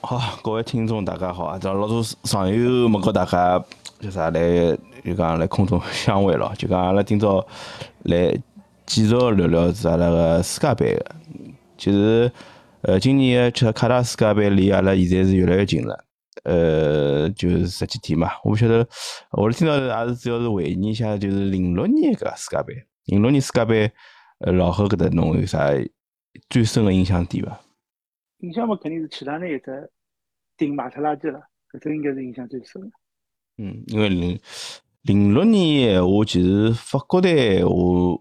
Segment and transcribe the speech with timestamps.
[0.00, 1.58] 好，各位听众大家好啊！
[1.58, 3.62] 这老多上游没跟大家
[4.00, 4.40] 叫啥来，
[5.04, 7.44] 就讲来空中相会了，就讲阿拉今朝
[8.04, 8.32] 来
[8.86, 11.04] 继续聊聊是阿拉个世界杯个。
[11.76, 12.30] 其实，
[12.82, 16.04] 呃，今年其实卡塔世界杯离阿拉现在是越来越近了。
[16.44, 18.86] 呃，就是十几天嘛，我不晓得，
[19.32, 22.72] 我听到也是主要是回忆一下，就是零六年个世界杯，
[23.06, 23.90] 零六年世界杯，
[24.38, 25.70] 呃，老何搿搭侬有啥
[26.48, 27.58] 最深个印象点伐？
[28.38, 29.90] 印象嘛，肯定是其他那一只
[30.56, 31.40] 顶马特拉蒂了，
[31.72, 32.90] 搿只应该是印象最深的。
[33.58, 34.40] 嗯，因为零
[35.02, 38.20] 零六年闲话，其实法国队我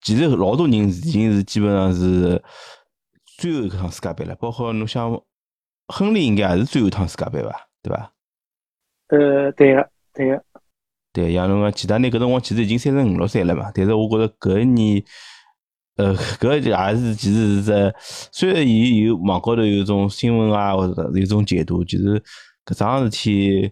[0.00, 2.42] 其实老多人已经是基本上是
[3.38, 5.22] 最后一趟世界杯了，包括侬想。
[5.92, 8.12] 亨利应该也是最后一趟世界杯吧，对吧？
[9.08, 10.44] 呃，对个，对个。
[11.12, 15.04] 对，像侬讲其他那搿辰光其实已经三十五六岁了嘛，但是我觉着搿一年，
[15.96, 17.94] 呃，搿也是其实是只，
[18.32, 22.22] 虽然伊有网高头有种新闻啊，或者有种解读，其实
[22.64, 23.70] 搿桩事体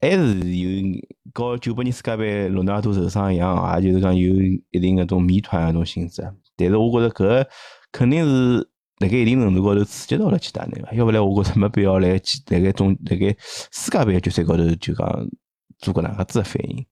[0.00, 1.00] 还是有
[1.34, 4.34] 和九八年世界杯罗纳尔多受伤一样，也就是讲有
[4.70, 6.22] 一定搿种谜团搿种性质。
[6.56, 7.46] 但是我觉着搿
[7.90, 8.68] 肯定是。
[8.98, 12.10] 辣盖一定程度高头刺激到了其他人个，要不然我觉着没必要来
[12.50, 15.28] 辣盖中辣盖世界杯决赛高头就讲
[15.78, 16.86] 做个哪个子反应。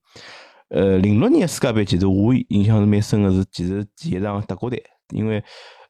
[0.71, 4.81] 呃，零六年世界杯其实我印象是蛮深个，是其实第一场德国队，
[5.13, 5.43] 因为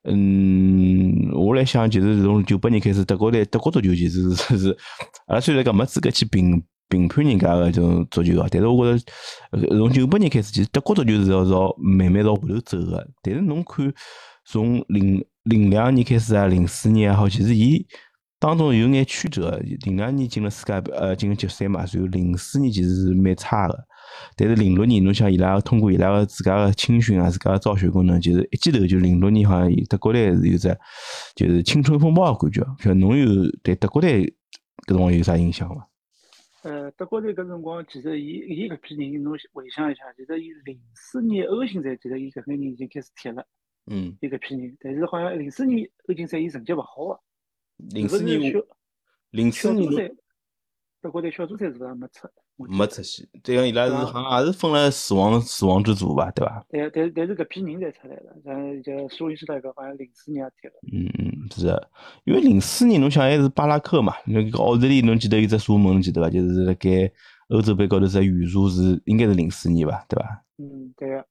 [0.05, 4.77] 嗯，我来想，就是从九八年开始，德国队德国足球其实是 是，
[5.27, 6.59] 阿拉虽然讲没资格去评
[6.89, 9.03] 评判人家个这种足球啊，但是我觉
[9.51, 13.93] 着从九八年开始，其实德国足球是要朝慢慢朝下头走个，但是侬看
[14.45, 17.85] 从零零两年开始啊，零四年也好，其实伊
[18.39, 19.61] 当中有眼曲折。
[19.85, 21.81] 零两年进了世界杯，呃，进了决赛嘛。
[21.81, 23.87] 然后零四年其实是蛮差的，
[24.35, 30.77] 但是零六年，侬想伊拉通过伊拉个自家个青训啊，自家个造血功能，就是一记头就零六年好像德国队是有只
[31.35, 32.75] 就是青春风暴个感觉。
[32.79, 33.27] 像侬有
[33.63, 34.25] 对德国队
[34.85, 35.87] 搿辰光有啥印象伐？
[36.63, 43.45] 呃，德国队搿辰光其实伊伊搿批人，侬回想一下，其实伊零四年欧锦赛，其实伊搿眼人已经开始踢了。
[43.87, 47.19] 嗯，伊搿批人，但是好像零四年欧锦赛伊成绩勿好啊。
[47.77, 48.39] 零四年，
[49.31, 50.15] 零四年，
[51.01, 52.27] 德国队小组赛是勿是没出？
[52.69, 56.65] 没出线，这样伊拉是好像也是分了死亡死亡之组吧，对伐？
[56.69, 60.73] 但但但是搿批人才出来了，像就苏林斯那个好像零四年也踢了。
[60.91, 61.67] 嗯嗯，是
[62.25, 66.29] 因为零四年侬想还是巴拉克嘛，那个奥地利侬记得有只射门记得伐？
[66.29, 67.11] 就是辣盖
[67.49, 70.43] 欧洲杯高头只预赛是应该是零四年吧，对伐？
[70.57, 71.25] 嗯，对个。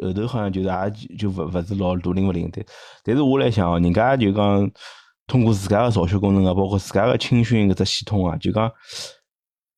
[0.00, 2.64] 后头好像就是也就勿勿是老大灵勿灵的，
[3.02, 4.70] 但是我来想哦，人家就讲
[5.26, 8.70] 通过自家个造血功能啊，包括自家个青训搿只系统啊，就讲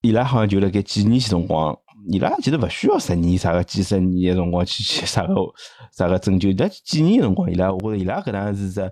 [0.03, 1.77] 伊拉好像就辣盖几年前辰光，
[2.11, 5.35] 伊拉其实勿需要十年啥个几十年个辰光去去啥个
[5.97, 8.91] 啥个拯救，但几年辰光伊拉，我觉着伊拉搿能是只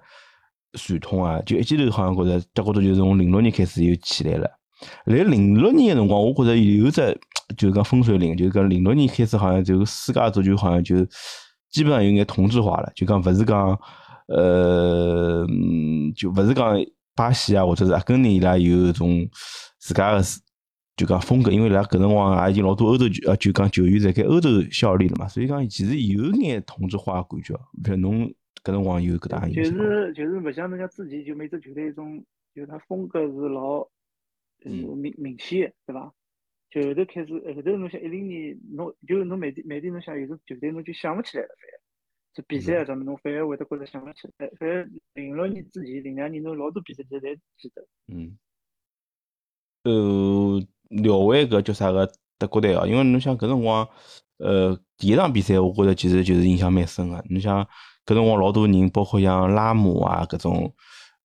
[0.74, 4.50] 传统啊，就一记头好像觉着德国足球从零六年开始又起来了。
[5.06, 7.18] 辣零六年个辰光，我觉着有只。
[7.56, 10.96] 就是讲分水岭，就是讲零六年开始，好像就世界足球好像就
[11.70, 12.92] 基本上有眼同质化了。
[12.94, 13.70] 就讲勿是讲，
[14.26, 15.46] 呃，
[16.14, 16.76] 就勿是讲
[17.16, 19.26] 巴西啊，或者是阿根廷伊拉有种
[19.80, 20.22] 自家个
[20.98, 27.54] 就讲风格，因为伊拉搿辰光也已经老多欧洲球，呃，就讲球员在盖欧洲效力了嘛，所以讲其实有眼同质化感觉。
[27.84, 28.26] 如侬
[28.64, 29.64] 搿辰光有搿大影响？
[29.64, 33.88] 就是就是勿像人家之前就每支球队一种，就他风格是老
[34.60, 36.12] 明明显，对伐？
[36.68, 41.78] 就后头开始，后头侬想一零年，侬就侬每天每天侬想有种球队侬就想勿起来了，反而
[42.34, 44.50] 这比赛啊什么侬反而会得觉着想勿起来。
[44.58, 47.86] 反而零六年之前，零两年侬老多比赛其实侪记得。
[48.08, 48.36] 嗯。
[49.84, 53.88] 呃，聊回搿叫啥个德国队哦，因为侬想搿辰光，
[54.38, 57.22] 呃，第一场比赛我觉着其实就是印象蛮深个。
[57.28, 57.62] 侬想
[58.06, 60.72] 搿辰光老多人，包括像拉姆啊搿种，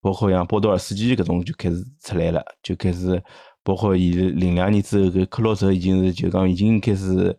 [0.01, 3.21] 包括像波多尔斯基搿种就开始出来了，就开始。
[3.65, 7.33] 包括伊零两年之后，搿克洛泽已经是就讲已经开始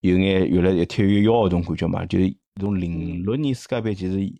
[0.00, 2.04] 有眼越来越踢越妖搿种感觉嘛。
[2.06, 2.18] 就
[2.60, 4.34] 从零六年世界杯，其实也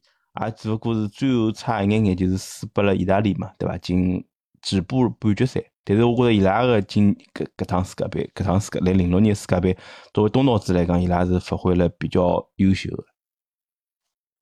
[0.57, 3.79] 只不过是最后差一眼眼，就是输拨了意大利嘛，对伐？
[3.79, 4.25] 进
[4.65, 5.63] 止步半决赛。
[5.85, 9.77] 但是我觉着伊拉个今搿搿趟世界杯，搿趟世界来零六年世界杯，
[10.13, 13.05] 作为东道主来讲，伊拉是发挥了比较优秀个。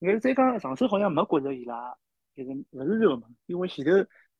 [0.00, 1.94] 该再讲上手好像没觉着伊拉
[2.34, 3.90] 就是勿是热门，因为前头。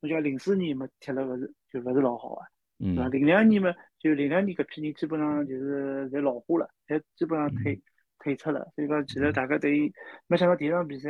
[0.04, 2.44] 侬讲零四年嘛踢了勿是就勿是老好啊，
[2.80, 3.06] 是吧？
[3.06, 7.80] 零两年嘛就零两年搿批人基本上就是侪老化了，侪基本上退
[8.18, 8.68] 退出了。
[8.74, 9.92] 所以讲其实大家对于
[10.26, 11.08] 没想到第一场比赛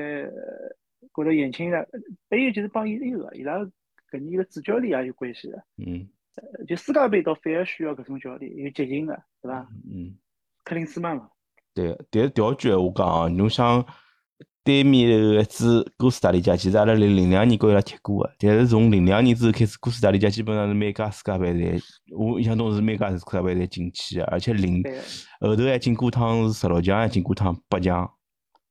[1.14, 1.88] 觉着眼前的，
[2.28, 3.66] 还有就是帮伊那个伊拉
[4.12, 5.64] 搿年个主教练也有关系的。
[5.78, 6.06] 嗯，
[6.68, 9.66] 就世界杯倒反而需要搿种教练，有激情的，对吧？
[9.90, 10.14] 嗯，
[10.64, 11.30] 克林斯曼嘛。
[11.74, 13.82] 对，但是调句闲话讲啊，侬想
[14.62, 15.08] 对面
[15.40, 21.82] 一支哥斯达黎加，其实阿拉零零两年跟伊拉踢过个，但是从零两年之后开始，哥斯达黎加基本上是每届世界杯侪，
[22.14, 24.82] 我印象中是每届世界杯侪进去个，而且零
[25.40, 28.08] 后头还进过趟是十六强，还进过趟八强，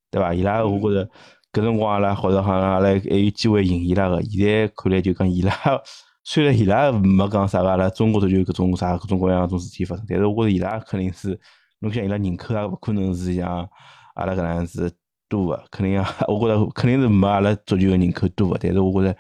[0.09, 0.33] 对伐？
[0.33, 1.09] 伊拉我觉着
[1.51, 5.53] 搿辰光阿拉觉着好像阿拉还有机会赢伊拉个，现在看来就讲伊拉
[6.23, 11.39] 虽然伊拉没讲啥个阿拉中国足球搿种啥各种各样种事体发生，但是我觉着伊拉肯定是，
[11.79, 13.67] 侬想伊拉人口也勿可能是像
[14.15, 14.91] 阿拉搿能样子。
[15.31, 19.17] 多个，肯定啊， 我觉着肯定是没阿拉足球个人口多个，但是我觉着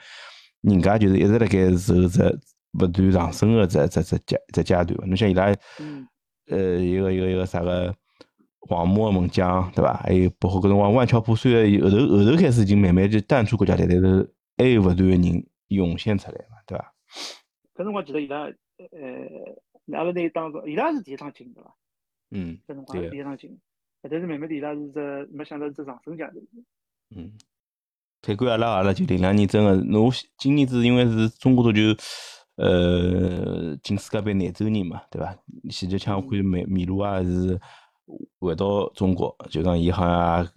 [0.59, 2.39] 人家就是一直辣盖走只
[2.77, 4.87] 不断上升个只只只阶只阶段。
[5.07, 5.45] 侬像伊拉，
[6.49, 7.95] 呃，一个一个一个啥个
[8.61, 9.93] 黄马个门将，对伐？
[10.03, 16.93] 还有包括搿辰光万乔普，虽然后头后头开始已经慢慢就淡出国家队，但是还有勿断个人涌现出来嘛，对伐？
[17.75, 21.75] 搿辰光记得伊拉，呃，阿拉那当中，伊拉是第一趟进对伐？
[22.31, 23.59] 嗯，搿辰光第一趟进。
[24.03, 26.35] 但是慢慢伊拉是只没想到是只上升阶段。
[27.15, 27.33] 嗯，
[28.23, 31.81] 反观阿拉阿拉就零两年真个，侬今年子因为是中国足球，
[32.55, 35.37] 呃，进世界杯廿周年嘛，对伐？
[35.69, 37.59] 前几枪看米米卢啊是
[38.39, 40.47] 回到中国，就讲伊好像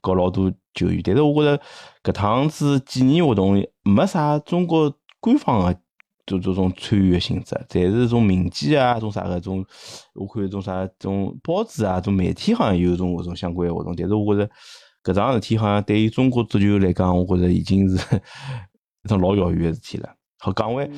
[0.00, 1.62] 搞老多球员，但是我觉着
[2.02, 5.78] 搿趟子纪念活动没啥中国官方个。
[6.24, 9.66] 就这种参与的性质，侪是种民间啊，种啥个种，
[10.14, 14.48] 我看种啥种报纸啊，种媒体好像有种搿种相关的活动，但是我觉着
[15.02, 17.96] 搿桩事体好像对于中国足球来讲，我觉着已经是
[19.04, 20.14] 一种老遥远的事体了。
[20.38, 20.88] 好，讲回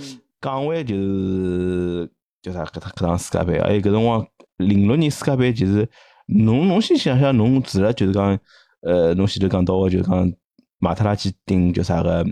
[0.42, 2.12] 讲回就是
[2.42, 4.24] 叫啥搿趟搿趟世界杯，哎，搿辰光
[4.58, 5.88] 零六年世界杯，其实
[6.26, 8.38] 侬侬先想想，侬除了就是讲，
[8.80, 10.32] 呃，侬前头讲到个就是讲。
[10.80, 12.22] 马特拉去顶叫啥个？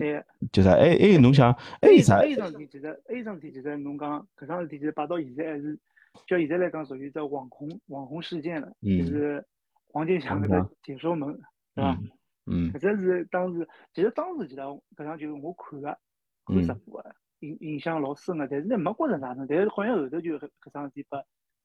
[0.52, 0.72] 叫啥？
[0.72, 5.78] 哎哎，侬想哎啥？A 桩事体其实 A 桩事体其实侬讲搿桩事体其实摆到现在还是，
[6.26, 9.42] 叫现在来讲属于只网红网红事件了，就是
[9.86, 11.32] 黄健翔那个解说门，
[11.74, 11.98] 对吧？
[12.44, 12.70] 嗯。
[12.74, 15.98] 搿只是当时，其实当时其实搿场球我看个，
[16.44, 21.18] 看直播个，印印象老深个，但是呢没觉着哪能，但是好像后头就搿桩事体把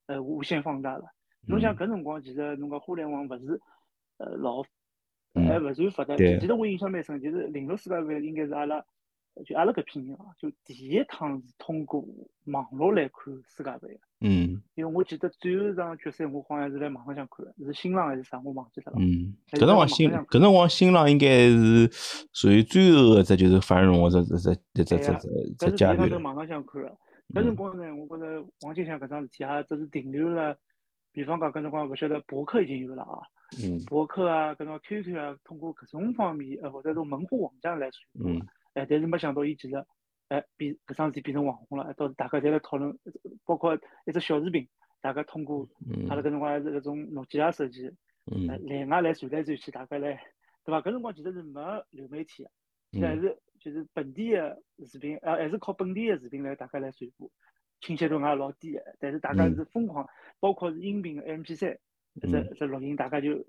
[0.08, 1.06] 呃无限放大了。
[1.48, 3.62] 侬想搿辰光其实侬讲互联网勿是
[4.18, 4.64] 呃老。
[5.34, 8.84] 还勿算发达，其实我印象蛮深，就是零六世界杯应该是阿拉，
[9.46, 12.04] 就阿拉搿批人啊，就第一趟是通过
[12.46, 14.60] 网络来看世界杯嗯。
[14.74, 18.98] 因为我记得最后一场决赛，我好像是在网浪向看的，是新浪还是啥，我忘记脱了。
[19.00, 19.36] 嗯。
[19.52, 21.88] 搿辰光新，搿辰光新浪应该是
[22.34, 24.98] 属于最后个只就是繁荣个只只只只只
[25.60, 25.98] 只阶段。
[25.98, 26.98] 搿是在网浪向看个，
[27.34, 30.58] 搿辰光呢，我觉着王健翔搿桩事体也只是停留了，
[31.12, 33.22] 比方讲搿辰光勿晓得博客已经有了啊。
[33.64, 39.86] 嗯，博客啊，搿种 QQ 啊，通过各种方面，呃，或者从门户网站来传播，哎，但是没想到伊其实，
[40.28, 42.98] 哎，变搿桩事体变成网红了，到大家侪来讨论，
[43.46, 44.68] 包括一只小视频，
[45.00, 45.68] 大家通过
[46.10, 47.90] 阿拉搿辰光还是搿种诺基亚手机，
[48.30, 50.22] 嗯，来外来传来传去，大家来，
[50.66, 50.82] 对伐？
[50.82, 52.50] 搿辰光其实是没流媒体个，
[52.92, 57.30] 现在是就是本地的视频，呃，还是靠本地的视频来大家来传播，
[57.82, 60.08] 清晰度也老低的，但是大家是疯狂，
[60.40, 61.78] 包括是音频个 MP 三。
[62.20, 63.46] 这这录音，大家就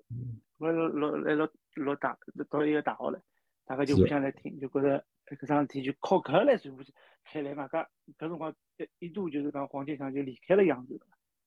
[0.59, 2.19] 我录录来录录大
[2.51, 3.19] 到一个大学了，
[3.65, 5.03] 大家就互相来听，就觉着
[5.41, 6.85] 搿桩事体就靠搿来传播
[7.25, 7.89] 开来，外加
[8.19, 11.01] 搿辰光一一度就是讲黄健翔就离开了扬州。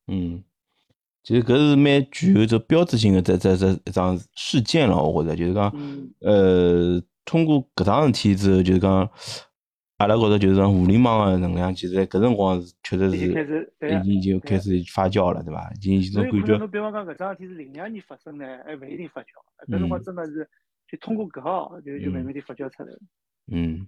[0.08, 0.44] 嗯，
[1.22, 5.72] 其实搿是蛮具有这标志性的这这这一桩事件了，我觉着就是讲，
[6.22, 9.10] 呃，通过搿桩事体之后，就是讲。
[9.98, 15.72] 阿拉觉着就是讲互联网个能量，其实搿辰光是确实是已经就开始发酵了，对伐？
[15.76, 16.58] 已经一种感觉。
[16.58, 19.26] 侬比方讲搿桩事体是零两年发生呢，还勿一定发酵。
[19.68, 20.50] 搿辰光真个是
[20.92, 23.00] 就通过搿号就就慢慢地发酵出来了。
[23.52, 23.86] 嗯，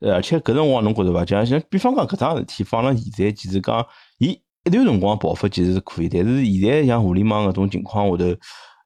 [0.00, 1.24] 而且搿辰光侬觉着伐？
[1.24, 3.86] 像像比方讲搿桩事体放辣现在，其实讲
[4.18, 8.24] 伊一段辰光爆发其实是可以，但是现在像互联网搿种情况下头，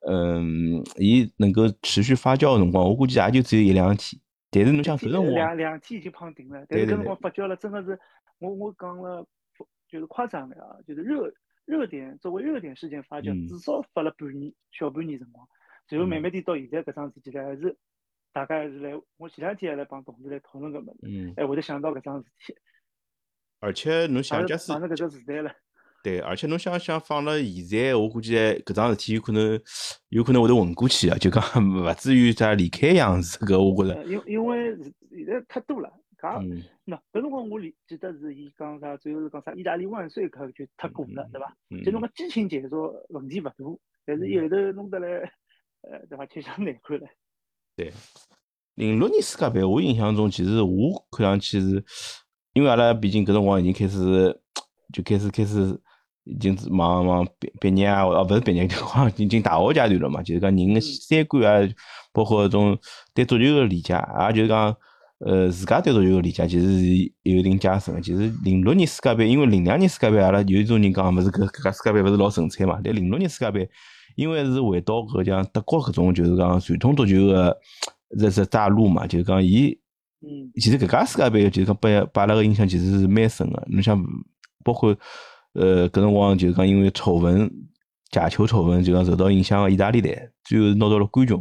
[0.06, 4.20] 嗯，伊能够持续发酵个辰光，我估计也就只有一两天。
[4.50, 6.66] 但是侬想搿辰光，两两天已经胖顶了。
[6.68, 7.98] 但是搿辰光发酵了，真的是
[8.38, 9.26] 我我讲了，
[9.88, 11.32] 就是夸张的啊，就是热
[11.64, 15.46] 热点作为热点事件发酵，至少发了半年小半年辰光，
[15.86, 17.76] 最后慢慢地到现在搿桩事体来还是
[18.32, 22.54] 大家还是来，我前两天还来帮同事来讨论搿物事，哎，会得想到搿桩事体。
[23.60, 24.72] 而且侬想，假使。
[24.72, 25.54] 搿个时代了。
[26.02, 29.60] 对，而且侬想想放了现在，我估计搿桩事体有可能
[30.08, 33.38] 有可能会得混过去啊，就讲 勿至于再离开样子。
[33.46, 34.04] 搿我觉着。
[34.04, 34.76] 因因为
[35.10, 35.88] 现在太多了，
[36.20, 41.56] 讲喏，搿辰光我记记得是伊讲啥，最后是讲啥意大利万岁，可就太过了，对伐？
[41.84, 43.54] 就侬个激情解说问题勿大，
[44.04, 45.08] 但是后头弄得来，
[45.82, 46.26] 呃，对伐？
[46.26, 47.06] 确实难看了。
[47.76, 47.92] 对，
[48.74, 51.84] 零六年世界杯，我印象中其实我看上去是，
[52.54, 54.40] 因为阿拉毕竟搿辰光已经开始
[54.92, 55.80] 就开始开始。
[56.24, 61.68] 已经是忙忙毕毕业啊，哦，勿是毕业，就好像已经大学阶段了嘛，就是讲人的三观啊，
[62.12, 62.78] 包括种
[63.12, 63.94] 对足球个理解，
[64.28, 64.76] 也就是讲，
[65.18, 68.00] 呃，自家对足球个理解其实是有一定加深个。
[68.00, 72.80] 其实零六年世界杯，因为零两年世界杯，阿拉有一种人讲，勿是搿搿届世界杯勿是老神采嘛？
[72.82, 73.68] 但零六年世界杯，
[74.14, 77.56] 因为是回到搿像德国搿种就是讲传统足球个
[78.18, 79.76] 这这大陆嘛，就是讲伊，
[80.20, 83.62] 嗯，其实搿届世界杯就是讲拨拨阿拉个影响其实是蛮深个。
[83.68, 84.00] 侬想，
[84.64, 84.96] 包括
[85.52, 87.50] 呃搿辰光就是讲因为丑闻。
[88.12, 91.34] 假球丑闻就讲受到影响个意大利队，最后拿到了冠军。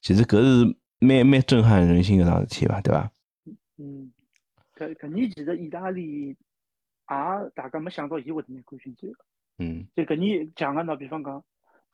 [0.00, 3.12] 其实搿是蛮蛮震撼人心个桩事体伐，对伐？
[3.76, 4.10] 嗯，
[4.74, 6.36] 搿搿年其实意大利也
[7.54, 9.16] 大家没想到伊会得拿冠军，最后。
[9.58, 9.86] 嗯。
[9.94, 11.44] 就搿年强个喏，比方讲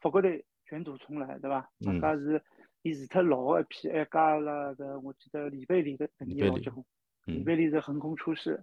[0.01, 1.69] 法国队卷土重来，对伐？
[2.01, 2.41] 大家是
[2.83, 6.85] 伊除脱老一批，还加了搿我记得里贝里搿搿年老结棍，
[7.25, 8.63] 里贝里是横空出世，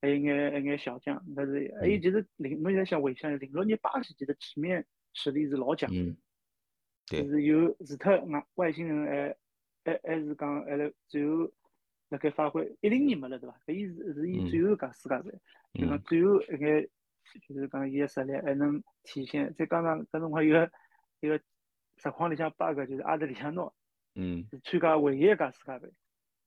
[0.00, 4.86] 还有眼还眼小将，但是还有就是零，侬现在想回想零六年巴西其实前面。
[5.18, 5.90] 实力是老强，
[7.06, 9.34] 就是有除脱外外星人，
[9.82, 11.50] 还还还是讲还辣最后
[12.10, 12.76] 辣盖发挥。
[12.82, 13.58] 一零年没了对伐？
[13.66, 15.40] 搿伊是是伊最后一届世界杯，
[15.72, 16.86] 就讲最后一眼
[17.48, 19.54] 就是讲伊个实力还能体现。
[19.54, 20.70] 再加上搿辰光有个
[21.20, 21.40] 一个
[21.96, 23.74] 实况里向 bug 就是阿德里亚诺，
[24.14, 25.90] 嗯，是参加唯一一届世界杯，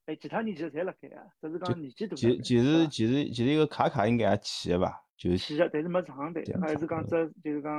[0.09, 2.15] 哎，其他人其实侪辣盖啊，只是讲年纪大。
[2.15, 4.99] 其其实其实其实一个卡卡应该也去个吧？
[5.15, 7.71] 就去个，但是没上队，还是讲只就是讲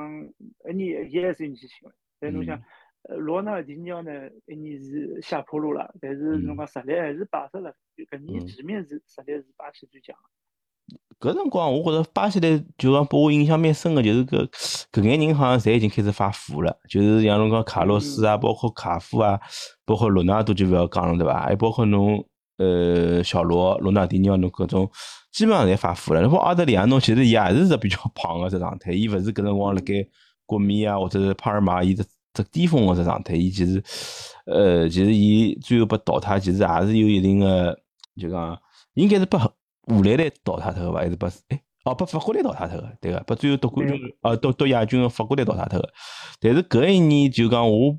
[0.70, 1.94] 一年，一还是有年纪轻个。
[2.20, 2.56] 但侬想，
[3.02, 10.14] 呃，罗纳尔迪尼奥呢，一年是下坡路了，但是侬讲实力还是摆出来，就搿年前面是实力是巴西最强。
[11.20, 14.48] 搿辰光我觉着巴西队就讲拨我印象蛮深个，就是搿
[14.90, 19.38] 搿眼人好像侪已经开始发福了，就是像侬讲卡洛斯啊，包括卡夫啊，
[19.84, 21.42] 包括罗纳尔多就勿要讲了对伐？
[21.42, 22.24] 还包括侬
[22.56, 24.90] 呃小罗、罗纳尔迪尼奥侬搿种。
[25.32, 26.20] 基本上侪发福了。
[26.20, 29.94] 然后阿德里亚侬其实伊也是只比较胖个只状态，伊勿是搿辰光辣盖
[30.44, 33.34] 国米啊或者是帕尔马伊只只巅峰个只状态。
[33.34, 33.80] 伊其实，
[34.46, 37.78] 呃，其实伊最后被淘汰，其实也是有一定个，
[38.20, 38.58] 就讲
[38.94, 39.38] 应该是被
[39.86, 41.00] 荷兰队淘汰脱个伐？
[41.00, 45.88] 还是被哎哦被法国队淘汰脱个，对个，被最后夺冠军呃夺夺亚军个法国队淘汰脱个。
[46.40, 47.98] 但是搿一年就讲我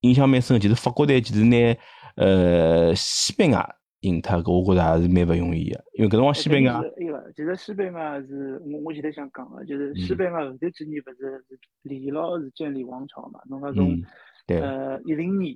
[0.00, 1.76] 印象蛮深，就是法国队其实拿
[2.16, 3.76] 呃西班牙。
[4.00, 14.02] 赢脱，搿我觉着还是蛮勿容易个，因为搿辰光西班牙，哎个，其实西班牙是我我现在想讲个，就是西班牙后头几年勿是是连牢是建立王朝嘛，侬讲从
[14.46, 15.54] 呃一零年，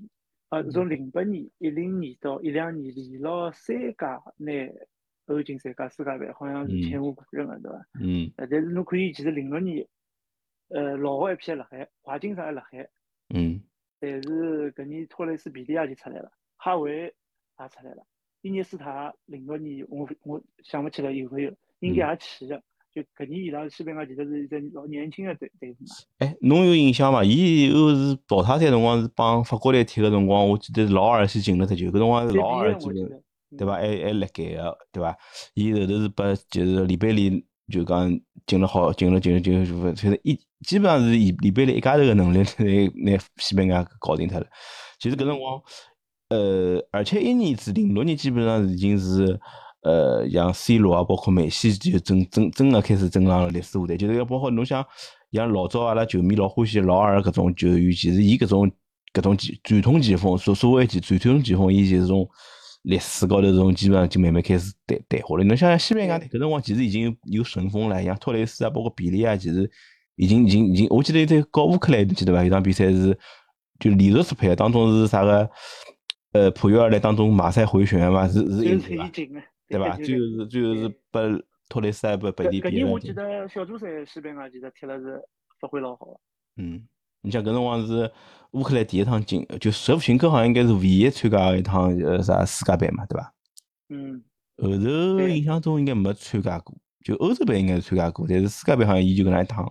[0.50, 3.94] 呃从零八年、一零年到一两年连牢三届
[4.37, 4.52] 拿
[5.26, 7.86] 欧锦赛、加世界杯，好像是前无古人个，对伐？
[8.00, 8.30] 嗯。
[8.36, 9.86] 呃，但是侬可以其实零六年，
[10.68, 12.88] 呃老个一批还辣海，华金上还辣海。
[13.34, 13.62] 嗯。
[14.00, 18.04] 但是搿年托雷斯、比利亚就出来了，哈维也出来了。
[18.42, 22.62] 伊涅斯塔零六年，我我想勿起来有没有，应该也去个。
[22.92, 25.94] 就搿年伊拉西班牙其实是一只老年轻个队队伍嘛。
[26.18, 27.24] 哎，侬有印象伐？
[27.24, 33.22] 伊后是淘汰赛辰光是帮法国队踢个辰光，我记得劳尔先进了只球，搿辰光是老二进的，
[33.56, 33.75] 对伐？
[33.75, 35.16] 还还辣盖个，对伐？
[35.54, 44.46] 伊后头是把就是里贝里就讲进了好，进了进了进了，就是一基本上是里里贝里一家头个能力拿拿西班牙搞定脱了。
[44.99, 45.61] 其实搿辰光。
[46.30, 49.38] 呃，而且一年至零六年基本上已经是，
[49.82, 53.94] 呃，像 C 罗啊，包括梅西就真真真个开始登上了历史舞台。
[53.96, 54.84] 就是要包括侬想，
[55.30, 58.68] 像老早阿拉球迷老欢喜老二搿种球员，其实伊搿种
[59.12, 62.26] 搿种前传统前锋，所所谓前传统前锋，伊就是从
[62.84, 65.44] 历史高头从基本上就慢慢开始淡淡化了。
[65.44, 69.70] 侬想想西班牙搿辰光其实已经有神锋了，像托雷斯啊，包括比利啊，其实
[70.16, 72.42] 已经已经已经，我记得在搞乌克兰，记得伐？
[72.42, 73.18] 有场比赛是
[73.80, 75.50] 就连续失败，当中是啥个？
[76.32, 79.96] 呃，普约尔来当中马赛回旋嘛，是是赢的，对吧？
[79.98, 81.20] 最后是最后是把
[81.68, 85.22] 托雷斯还把把伊搿年我记得小组赛西班牙其实踢了是
[85.60, 86.20] 发挥老好。
[86.56, 86.88] 嗯，
[87.22, 88.10] 你像搿辰光是
[88.54, 93.30] 乌克兰第一趟进，就舍甫琴科好像应该是唯一参加一趟呃啥世界杯嘛，对吧？
[93.90, 94.23] 嗯。
[94.56, 99.64] 后头印象中应该没参加过，就欧洲杯应该是参加过，但是世界杯好像伊就搿能一趟，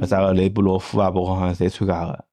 [0.00, 2.24] 啊啥个雷布罗夫啊，包括好像侪参加个。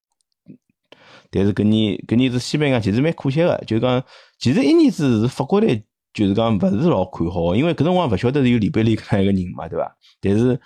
[1.32, 4.04] 但是搿年搿年是西班牙，其实蛮可惜个，就讲
[4.38, 9.98] 其实一年子是法国队，就是讲勿是老看好，因为搿辰光勿晓得是有里贝里搿样一个人嘛，对伐？
[10.22, 10.60] 但是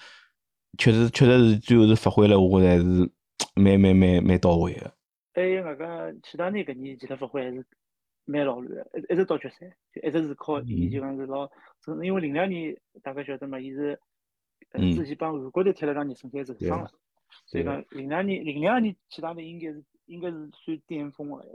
[0.77, 3.09] 确实确实是最后是发挥了，我觉着还是
[3.55, 4.93] 蛮蛮蛮蛮到位个。
[5.33, 7.65] 还有外加其他人搿年其实发挥还是
[8.25, 11.49] 蛮老乱个，一一直到决赛，就一直是靠伊，就讲是老，
[12.01, 13.99] 因为零两年大家晓得嘛，伊是
[14.95, 16.91] 之前帮韩国队踢了场热身赛受伤了，
[17.45, 19.83] 所以讲零两年零两年其他人应该是。
[20.05, 21.47] 应该是算巅峰的，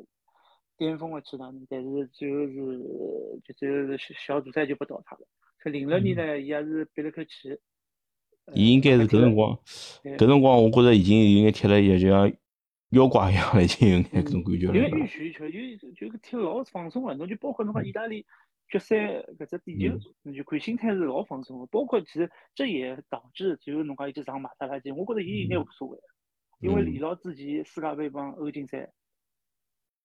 [0.78, 2.78] 巅峰的其他人，但是最后是
[3.44, 5.28] 就最后是小组赛就不淘汰了。
[5.58, 7.60] 可零六年呢，伊也是憋了口气。
[8.54, 9.58] 伊应该是搿辰光，
[10.02, 12.32] 搿辰光我觉着已经有眼踢了，也就像
[12.90, 14.74] 妖怪一样了，已经有眼搿种感觉了。
[14.74, 18.24] 因为允许球，就就个踢老放松个，侬就包括侬讲意大利
[18.68, 18.96] 决赛
[19.38, 21.66] 搿只点球，侬就看心态是老放松个。
[21.66, 25.98] 包括其实这也导致就是侬讲一直上马萨拉基，我觉着伊应该无所谓，
[26.60, 28.90] 因为李老之前世界杯帮欧锦赛，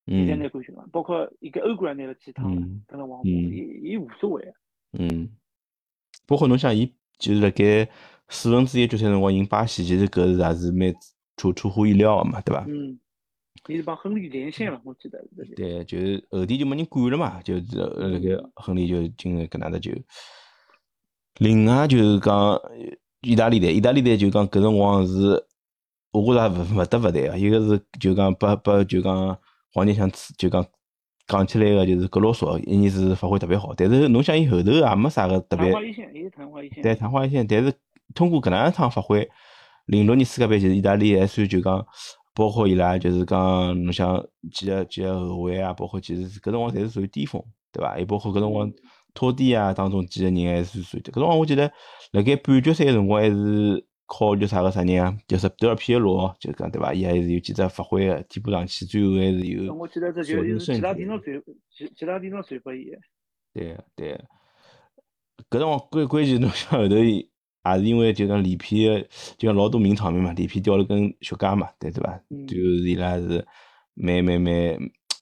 [0.05, 4.53] 伊侪拿冠军了，包括伊个欧冠也拿了几趟了，跟了王伊伊无所谓。
[4.91, 5.29] 嗯，
[6.27, 7.89] 包括侬想伊就是辣盖
[8.34, 10.94] 四分之一决赛辰光赢巴西，其实搿是也是蛮
[11.38, 12.66] 出出乎意料个嘛，对伐？
[12.68, 13.00] 嗯，
[13.70, 15.24] 伊是帮亨利连线了，我记得。
[15.56, 17.63] 对，就是后天就没人管了嘛，就是
[18.00, 20.02] 那个亨利就进了搿能介球。
[21.38, 22.60] 另外就是讲
[23.22, 25.46] 意大利队，意大利队就讲搿辰光是，
[26.12, 29.38] 我觉着勿勿得勿谈啊，一个是就讲把把就讲
[29.72, 30.66] 黄健翔就讲。
[31.25, 35.72] 讲起来个就是格罗索，一年是发挥特别好，但是侬想伊后头也没啥个特别，
[36.82, 37.48] 对，昙花一现。
[37.48, 37.74] 但是
[38.13, 39.29] 通过搿能一趟发挥，
[39.86, 41.86] 零六年世界杯其实意大利还算就讲，
[42.34, 47.91] 包括伊拉就是讲侬想几个几个后卫啊，包括其实搿辰光侪是属于巅峰，对伐？
[47.91, 48.72] 还包括搿辰光
[49.13, 51.72] 托蒂啊当中几个人还是属于，搿辰光我记得
[52.12, 53.86] 辣盖半决赛个辰光还是。
[54.05, 55.17] 靠叫啥个啥人啊？
[55.27, 56.93] 就是德尔皮耶罗，就讲对伐？
[56.93, 59.74] 伊还是有几只发挥个，替补上去，最后还是有。
[59.74, 61.41] 我记得这就是其他地方传，
[61.72, 62.91] 其其他地方传拨伊。
[63.53, 64.22] 对对，
[65.50, 66.96] 搿辰光关关键侬想后头，
[67.65, 68.86] 也是因为就讲里皮，
[69.38, 72.20] 就像老多名场面嘛，里皮掉了根血茄嘛，对对伐？
[72.48, 73.46] 最后伊拉是
[73.93, 74.77] 蛮蛮蛮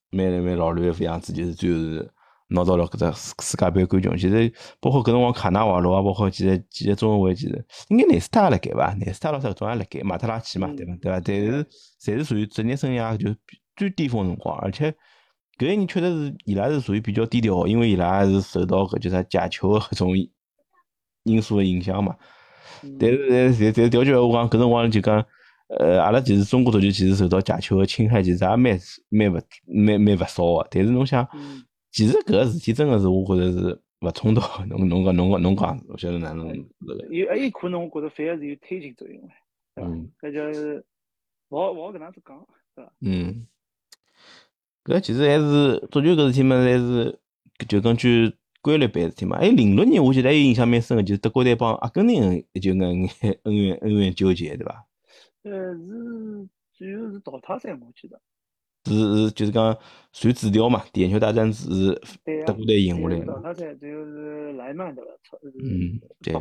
[0.10, 2.12] 蛮蛮老乱副样子，就是最后是。
[2.54, 8.94] 拿到了搿只世世界杯冠军，其实包括搿辰光卡纳瓦罗啊，包括几个几个中后卫，其实应该内斯塔也辣盖伐？
[8.96, 10.98] 内斯塔老早总也辣盖，马特拉齐嘛，对伐？
[11.02, 11.22] 对伐？
[11.22, 11.64] 但是
[12.02, 13.34] 侪是属于职业生涯就
[13.78, 14.94] 最巅峰辰光，而且
[15.58, 20.12] 搿一年确实是伊拉是属于比较低调，因为伊拉是受到搿叫啥假球搿种
[21.24, 22.16] 因素的影响嘛。
[23.00, 25.26] 但是但是但调句话讲，搿辰光就讲，
[25.68, 30.68] 呃，阿拉其实中国足球其实受到假球的侵害，其实也蛮蛮勿蛮蛮勿少个。
[30.70, 31.28] 但是侬想。
[31.94, 34.40] 其实搿个事体真个是，我觉着是勿冲突。
[34.70, 36.56] 侬侬讲侬讲侬讲，我晓得哪能个。
[37.10, 39.28] 有还有可能，我觉着反而是有推进作用的，
[39.76, 39.92] 对伐？
[40.22, 40.86] 搿就是
[41.50, 42.94] 勿好勿好搿能子讲，对伐？
[43.02, 43.46] 嗯，
[44.86, 47.20] 搿其实还是足球搿事体嘛，还是
[47.68, 49.38] 就根据规律办事体嘛。
[49.38, 53.10] 哎，零六年我记得还有印象蛮深个，就是德国队帮阿根廷就眼
[53.44, 54.86] 恩怨恩怨纠结，对伐？
[55.44, 58.22] 呃，是最后是淘汰赛，我记得。
[58.86, 59.78] 是是，就是讲
[60.12, 61.94] 传纸条嘛，点球大战是
[62.48, 63.26] 德国队赢下来的。
[63.26, 65.12] 淘汰赛最后是莱曼对伐？
[65.44, 66.34] 嗯，对。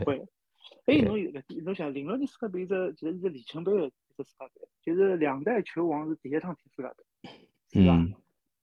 [0.86, 7.30] 哎，侬有个侬想零六年世界杯只其实是里程碑个一个世界杯，就是两代球王是第一趟踢世界杯，
[7.72, 8.06] 是伐？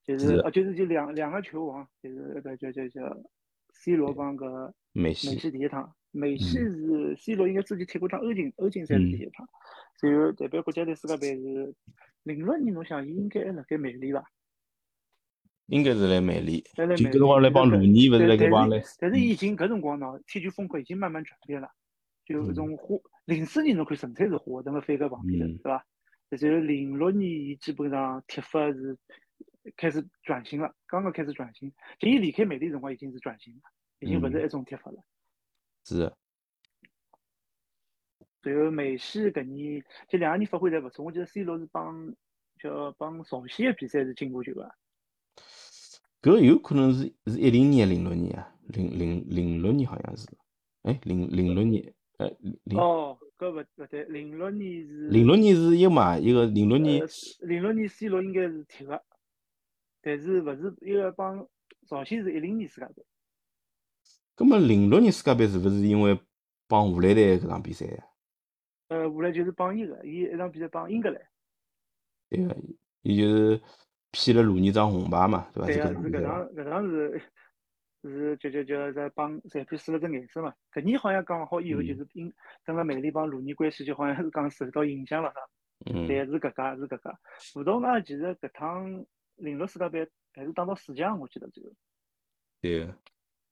[0.05, 3.01] 就是啊，就是就两两个球王，就是个叫叫叫
[3.79, 9.47] C 罗帮个梅西，梅西第一趟，梅西是 C 罗应该自己踢过趟欧锦欧锦赛是第一趟，
[10.01, 11.73] 然后代表国家队世界杯是。
[12.23, 14.29] 零六年，侬想伊应该还辣盖曼联伐？
[15.67, 18.83] 应该是来曼联，就搿辰光来帮鲁尼，勿是来搿帮来。
[18.99, 21.69] 但是已经搿辰光呢，踢球风格已经慢慢转变了，
[22.25, 22.97] 就搿种花。
[23.23, 25.85] 零四年侬看纯粹是花，那么翻个旁边的，对伐？
[26.29, 28.97] 然后零六年，伊基本上踢法是
[29.75, 31.71] 开始转型了，刚刚开始转型。
[31.99, 33.61] 就伊离开美的辰光已经是转型了，
[33.99, 35.03] 已经勿是一种踢法了。
[35.83, 36.13] 是。
[38.41, 42.15] 然后梅西搿年就两个人发挥侪勿错，我记得 C 罗是帮
[42.61, 44.71] 叫帮朝鲜的比赛是进过球个。
[46.21, 50.25] 搿有可能是是一零年零六年啊，零零零六年好像是，
[50.83, 52.29] 哎零零六年，呃
[52.63, 57.05] 零哦，搿勿勿对，零六年是零六年是一嘛一个零六年
[57.41, 59.03] 零六年 C 罗应该是踢个，
[60.01, 61.47] 但是勿是一个帮
[61.87, 63.05] 朝鲜是一零年世界杯。
[64.35, 66.19] 葛末零六年世界杯是勿是因为
[66.67, 68.03] 帮荷兰队搿场比赛呀？
[68.89, 71.21] 呃，荷兰就是帮伊个，伊一场比赛帮英格兰。
[72.29, 72.55] 对个，
[73.01, 73.61] 伊就是
[74.11, 75.67] 披了鲁尼张红牌嘛，对伐？
[75.67, 77.21] 对个，是搿场搿场是
[78.03, 80.53] 是就就就在帮裁判使了只眼色嘛。
[80.71, 82.31] 搿年好像讲好以后就是英
[82.63, 85.39] 跟了曼联帮鲁尼关系就好像是讲受到影响了啥。
[85.91, 86.07] 嗯。
[86.07, 87.19] 但是搿家是搿家，
[87.53, 89.05] 葡萄牙其实搿趟
[89.37, 91.69] 零六世界杯还是打到四强，我记得最后。
[92.61, 92.95] 对个，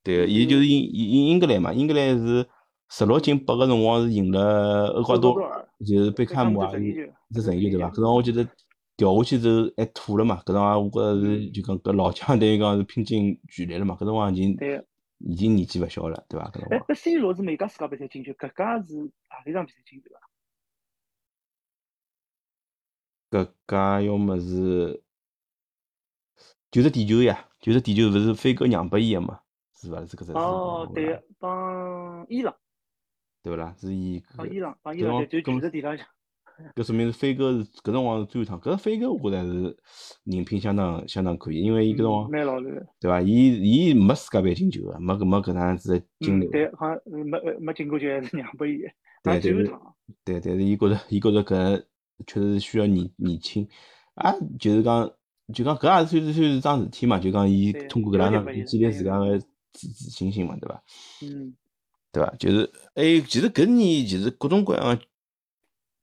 [0.02, 2.48] 对个，伊就是英英英格兰嘛，英格兰是。
[2.88, 6.76] 十六进八个辰光是赢了厄瓜多尔，就是贝克汉姆啊，是
[7.42, 7.90] 成就对伐？
[7.90, 8.48] 搿辰光我记得
[8.96, 14.56] 掉下去之后还吐了嘛，搿辰光我觉着是就讲搿老将等于讲是拼尽全力了嘛，搿辰光已经
[15.18, 16.48] 已经年纪勿小了，对伐？
[16.50, 16.78] 搿辰光。
[16.78, 20.22] 哎，搿 C 罗是每家世界杯赛进球，搿家是何里场比赛进球啊？
[23.32, 25.02] 搿家要么是
[26.70, 29.40] 就是地球呀，就是地球，勿是飞哥让拨伊个嘛，
[29.80, 30.04] 是伐？
[30.06, 30.32] 是搿只。
[30.32, 32.54] 哦，对，帮伊朗。
[33.42, 33.74] 对勿啦？
[33.78, 34.22] 是伊。
[34.36, 36.06] 帮伊朗，帮伊朗就就球在地浪向。
[36.74, 38.58] 搿说明是飞哥是搿辰光是最后一趟。
[38.58, 39.76] 搿飞哥我觉着是
[40.24, 43.20] 人品相当相当可以，因为伊搿辰光蛮老练，对伐？
[43.20, 46.48] 伊伊没世界杯进球个，没搿没搿能样子的经历。
[46.48, 48.78] 对，好像没没进过球还是让拨伊，
[49.22, 49.94] 对，最后一趟。
[50.24, 51.84] 对，但是伊觉着伊觉着搿
[52.26, 53.68] 确实是需要年年轻，
[54.14, 55.10] 啊，就是讲
[55.54, 59.38] 就讲搿也是算是算是桩事体嘛，就讲伊通过搿两场建立自家个
[59.72, 60.82] 自自信心嘛，对伐？
[61.22, 61.54] 嗯。
[62.12, 62.34] 对伐？
[62.38, 64.98] 就是哎，其实搿年其实各种各样，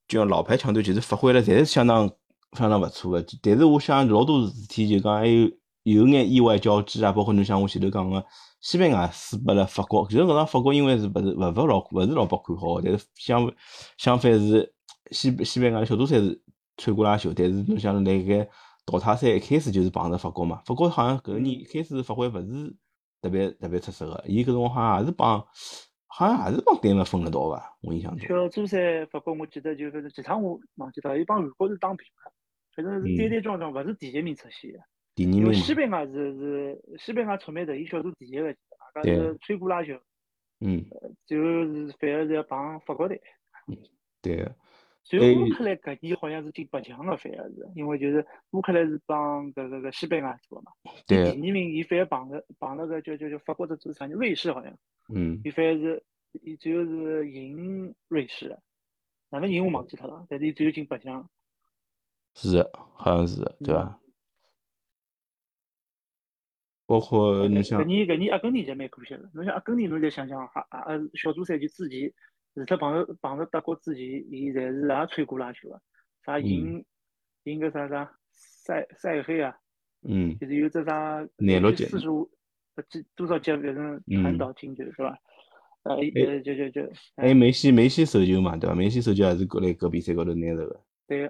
[0.07, 2.09] 就像老牌强队，其实发挥了侪是相当
[2.57, 3.25] 相当勿错个。
[3.41, 5.49] 但是我想老多事体，就讲还有
[5.83, 8.23] 有眼意外交织啊，包括侬像我前头讲个
[8.61, 13.51] 西班牙输拨了法国，其实搿场法国因为是勿是勿勿老勿是老被看好，但是相
[13.97, 14.71] 相反是
[15.11, 16.39] 西西班牙小组赛是
[16.77, 18.47] 穿过拉球，但是侬想辣盖
[18.85, 22.75] 淘汰赛一开始就是碰着法国嘛，法国好像搿年一开始发挥勿是
[23.21, 25.45] 特别特别出色个，伊搿辰光好像也是帮。
[26.15, 28.27] 好像也是帮丹麦分了道伐，我印象中。
[28.27, 32.31] 小组赛法国，我记得就反正几场我忘记脱，伊帮韩国是打平了，
[32.75, 34.79] 反正是跌跌撞撞，勿是第一名出线。
[35.15, 38.53] 第二名西班牙是是西班牙出名的，伊小组第一个，
[38.93, 39.99] 大家是摧枯拉朽。
[40.59, 40.85] 嗯。
[41.25, 43.19] 最后是反而是要帮法国队。
[43.67, 43.75] 嗯，
[44.21, 44.47] 对。
[45.03, 50.71] 所以乌克兰搿年好像是进八强了，反而是，因为就是乌克兰是帮搿个个西班牙做嘛。
[51.05, 51.31] 对。
[51.33, 54.77] 第二名伊反而碰着碰了个叫叫叫法国的主场瑞士好像。
[55.13, 56.03] 嗯，伊反而是，
[56.41, 58.57] 伊最后是赢瑞士，
[59.29, 61.29] 哪能赢我忘记脱了，但是伊最后进八强。
[62.33, 63.99] 是，好像是，对伐？
[66.85, 72.13] 包括你像，搿年搿年阿根廷就蛮可惜个，侬像阿根廷，侬再想想，哈啊小组赛就之前，
[72.55, 75.81] 除脱碰着碰着德国之前，伊侪是也吹过拉球个，
[76.25, 76.85] 啥赢
[77.43, 79.57] 赢个啥啥塞塞黑啊，
[80.03, 82.29] 嗯，就是有只啥廿六届四十五。
[82.89, 85.15] 几多少届反正传导进球是吧？
[85.83, 88.75] 呃，呃，就就就，还梅西梅西手球嘛，对吧？
[88.75, 90.81] 梅西手球还是过来搿比赛高头拿着个。
[91.05, 91.29] 对。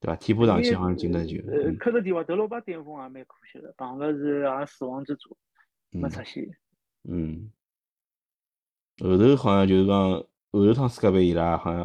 [0.00, 0.16] 对吧？
[0.16, 1.36] 替补上去好像进了球。
[1.46, 5.36] 呃，克特迪瓦德罗巴巅峰也蛮可惜的，碰个是也死亡之组，
[5.90, 6.48] 没出现。
[7.04, 7.50] 嗯。
[8.98, 10.10] 后头好像就是讲
[10.52, 11.84] 后头趟世界杯伊拉好像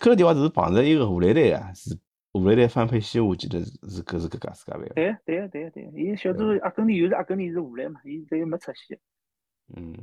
[0.00, 1.96] 克特迪瓦是碰着一个荷兰队啊，是。
[2.32, 4.92] 荷兰队翻拍西，我记得是是搿是搿届世界杯。
[4.94, 8.98] 对对对对，伊小组阿根廷又是阿根廷是荷兰嘛，伊这又没出线。
[9.74, 9.94] 嗯，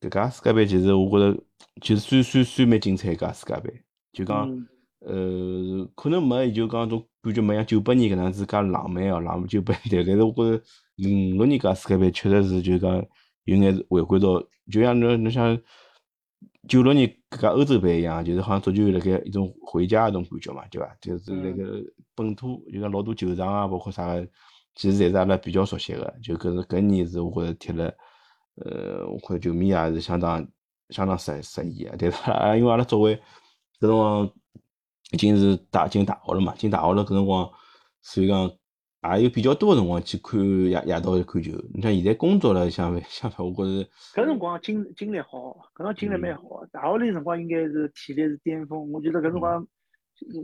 [0.00, 1.40] 搿届世界杯其实我觉着，
[1.80, 3.72] 其实算算算蛮精彩一届世界杯。
[4.12, 4.66] 就讲，
[4.98, 10.04] 呃，可能没就讲种感觉没像九八年搿样子介浪漫哦，浪漫九八年。
[10.04, 10.64] 但是我觉着
[10.96, 13.06] 零六年搿世界杯确实是就讲
[13.44, 15.58] 有眼回归到，就像侬侬像。
[16.66, 20.96] 九六年搿个欧洲杯一样，就是好像足球辣盖一种回家一种感觉嘛，对伐？
[20.98, 21.78] 就是那个
[22.14, 24.26] 本土，就讲老多球场啊，包括啥个，
[24.74, 26.14] 其实侪是阿拉比较熟悉个。
[26.22, 27.94] 就搿是搿年是我觉着踢了，
[28.54, 30.46] 呃，我看球迷也是相当
[30.88, 31.94] 相当适适意个。
[31.98, 33.14] 但是啊，因为阿拉作为
[33.78, 34.30] 搿辰光
[35.12, 37.50] 已经是大进大学了嘛，进大学了搿辰光，
[38.00, 38.50] 所以讲。
[39.04, 41.52] 也有比较多的辰光去看夜夜到看球。
[41.74, 45.28] 你像现在工作了，相反相反，我觉着搿辰光精精力好，
[45.74, 46.64] 搿辰光精力蛮好。
[46.72, 48.90] 大学里辰光应该是体力是巅峰。
[48.92, 49.66] 我记得搿辰光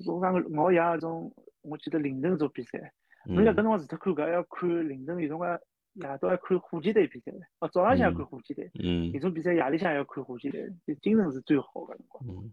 [0.05, 2.93] 从上熬夜搿种，我记得凌晨做比赛。
[3.25, 5.59] 侬像搿辰光除脱看搿，还要看凌晨有辰光
[5.95, 8.71] 夜到要看火箭队比赛哦，早浪向看火箭队。
[8.79, 9.11] 嗯。
[9.13, 12.25] 有种比赛夜里向要看火箭队，就精神是最好搿辰光。
[12.29, 12.53] 嗯。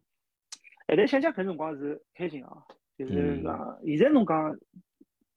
[0.88, 2.64] 现在想想搿辰光是开心啊，
[2.98, 4.58] 就是讲现在侬讲。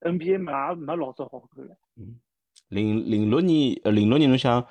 [0.01, 1.77] NBA 嘛，没老早好看了。
[1.97, 2.17] 嗯，
[2.69, 4.65] 零零六年，呃，零六年侬想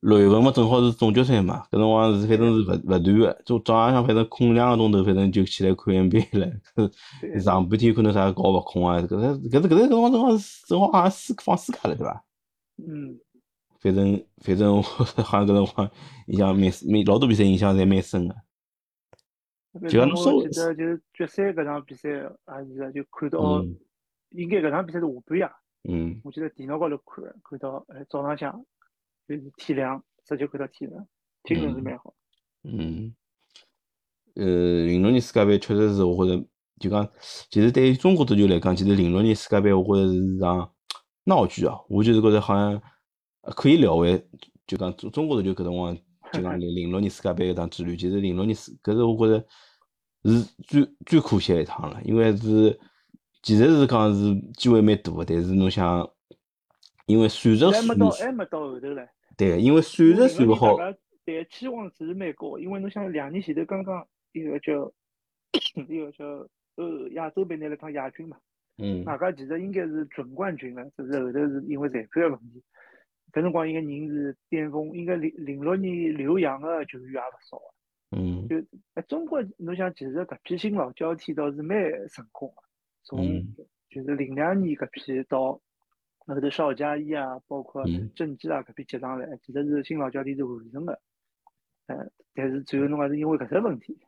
[0.00, 6.50] 六月份嘛，正好是总决赛嘛，搿辰光是反正是勿勿断个，就早浪向反正空两个钟头，反正就起来看 NBA 了。
[7.40, 12.24] 上半天可能啥搞勿空啊，搿是搿是搿是搿辰光正好是正好好像暑放暑假了，对伐？
[12.78, 13.18] 嗯。
[13.80, 15.90] 反正反正我 好像搿辰光
[16.26, 18.34] 印象蛮蛮老多比赛印象侪蛮深个。
[19.88, 23.64] 就讲侬说，记得就决赛搿场比赛也是就看到。
[24.34, 25.50] 应该搿场比赛是下半夜，
[25.84, 28.52] 嗯，我记得电脑高头看，看到哎早浪向
[29.28, 31.06] 就是天亮，直接看到天亮，
[31.44, 32.12] 精神是蛮好。
[32.64, 33.14] 嗯，
[34.34, 36.44] 呃，零六年世界杯确实是我觉着，
[36.80, 37.08] 就讲
[37.48, 40.72] 其实对于中国足球来讲，其实零六年世界杯我觉着是场
[41.24, 42.82] 闹剧啊，我就是觉着好像
[43.54, 44.26] 可以聊为，
[44.66, 45.96] 就讲中中国足球搿辰光，
[46.32, 49.46] 就讲零零六年世界杯搿趟之旅，其实零六年世，搿是我觉着
[50.24, 52.76] 是最最可惜一趟了，因为是。
[53.44, 56.10] 其实是讲是机会蛮大个，但是侬想，
[57.04, 59.06] 因为算术还没到，还没到后头嘞。
[59.36, 60.78] 对，因为算术算不好。
[61.26, 64.90] 对，期望值蛮高，因为侬想两年前头刚刚一个叫
[65.88, 66.24] 一个叫
[66.76, 68.38] 呃亚洲杯拿了趟亚军嘛。
[68.78, 69.04] 嗯。
[69.04, 72.62] 大家其实应该是准冠军了，只是后头是因为裁判个问题。
[73.30, 77.60] 搿辰光一个人是巅峰，应该零零六年留洋个球员也勿少。
[78.16, 78.56] 嗯就
[78.94, 81.76] 哎，中国侬想，其实搿批新老交替倒是蛮
[82.08, 82.62] 成功个，
[83.04, 83.54] 从嗯
[83.90, 85.60] 就是零两年搿批到
[86.26, 91.00] 后头邵佳一啊，包括嗯郑智啊搿批接上来，其实是新老交替是完成的。
[91.86, 91.96] 呃，
[92.34, 93.98] 但是最后侬还是因为搿只问题，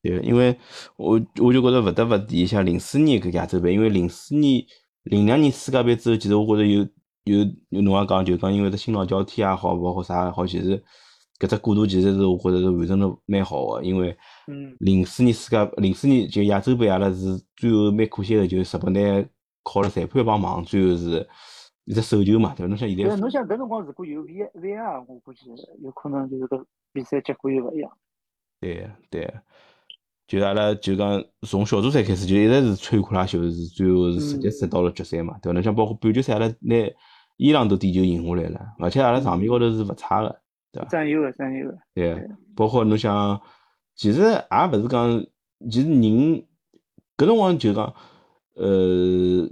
[0.00, 0.56] 对，因为
[0.96, 4.64] 我我就觉着勿得勿提一下零四年搿亚洲杯，因为零四年、
[5.02, 6.88] 零两年世界杯之后，其实我觉着有
[7.24, 10.80] 有有侬也讲，就讲因为这新老交替也好，包括啥也好，其实
[11.40, 14.16] 搿只过渡其实是我觉着是完成了蛮好个，因为
[14.48, 19.26] 嗯零四年世界零四年就亚洲杯，阿拉是最后蛮可惜个，就是日本队
[19.62, 21.28] 靠了裁判帮忙，最后是
[21.84, 22.68] 一只手球嘛，对伐？
[22.68, 25.46] 侬想现在侬想搿辰光如果有 V VR，我估计
[25.80, 27.90] 有可能就是搿比赛结果又勿一样。
[28.60, 29.32] 对对，
[30.26, 35.54] 就阿拉就讲从小组赛开始就一直是摧枯拉朽，是最后是直接杀到了决赛嘛，对伐？
[35.54, 36.76] 侬想包括半决赛阿拉拿
[37.36, 40.88] 伊朗都点球赢下来了，而且阿拉场面高头是勿差个，对伐？
[40.88, 41.78] 占优个，占优个。
[41.94, 43.40] 对对，包括侬想，
[43.94, 45.26] 其实也勿是讲，
[45.70, 46.44] 其实人
[47.16, 47.94] 搿辰光就讲，
[48.54, 49.48] 呃，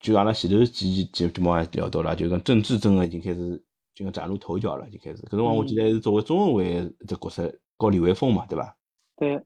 [0.00, 3.62] 就阿拉前头几期节目也聊到了，就讲政治真个已经开始
[3.94, 5.22] 就讲崭露头角了，已经开始。
[5.22, 8.76] 搿辰光我记得还是作为中后卫一只角色，搞李玮峰嘛，对伐？
[9.16, 9.42] 对，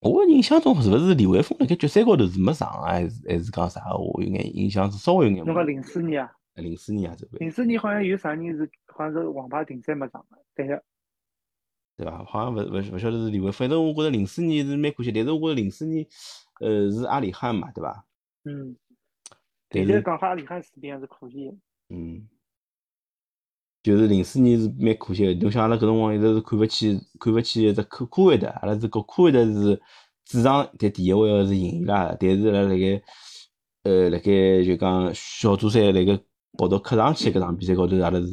[0.00, 3.98] 我印象中是勿是李玮峰辣盖决赛高头是没上啊，还是还是讲啥个？
[3.98, 5.44] 我有眼印象是稍微有眼。
[5.44, 10.82] 侬讲零四年啊，零四年亚洲杯，零四年好像有啥人是好像是黄牌停赛没上个，对个。
[12.00, 12.24] 对伐？
[12.24, 16.06] 好像勿勿勿晓得是李玮，反正我觉着零四年是蛮可惜，但是我觉着零四年，
[16.60, 18.06] 呃，是阿里汉嘛，对伐？
[18.44, 18.74] 嗯，
[19.68, 21.54] 但是现在讲哈里汉水平还是可以的。
[21.90, 22.26] 嗯，
[23.82, 25.34] 就是零四年是蛮可惜个。
[25.34, 29.78] 侬想阿拉搿辰光一直是看勿起看勿起一只科科威特，阿拉是搞科威特是
[30.24, 33.02] 主场在第一位个是赢伊拉个，但是阿拉辣盖
[33.82, 36.18] 呃辣盖就讲小组赛辣盖
[36.56, 38.26] 跑到客场去搿场比赛高头，阿拉是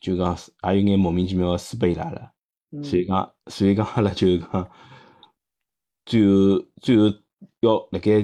[0.00, 2.32] 就讲是也有眼莫名其妙个输拨伊拉了。
[2.72, 4.70] 嗯，所以讲，所以讲阿拉就是讲，
[6.06, 7.04] 最后最后
[7.60, 8.22] 要辣盖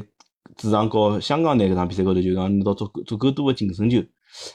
[0.56, 4.02] 主场和香港队搿场比赛高头，就讲拿到足够足够多个净胜球。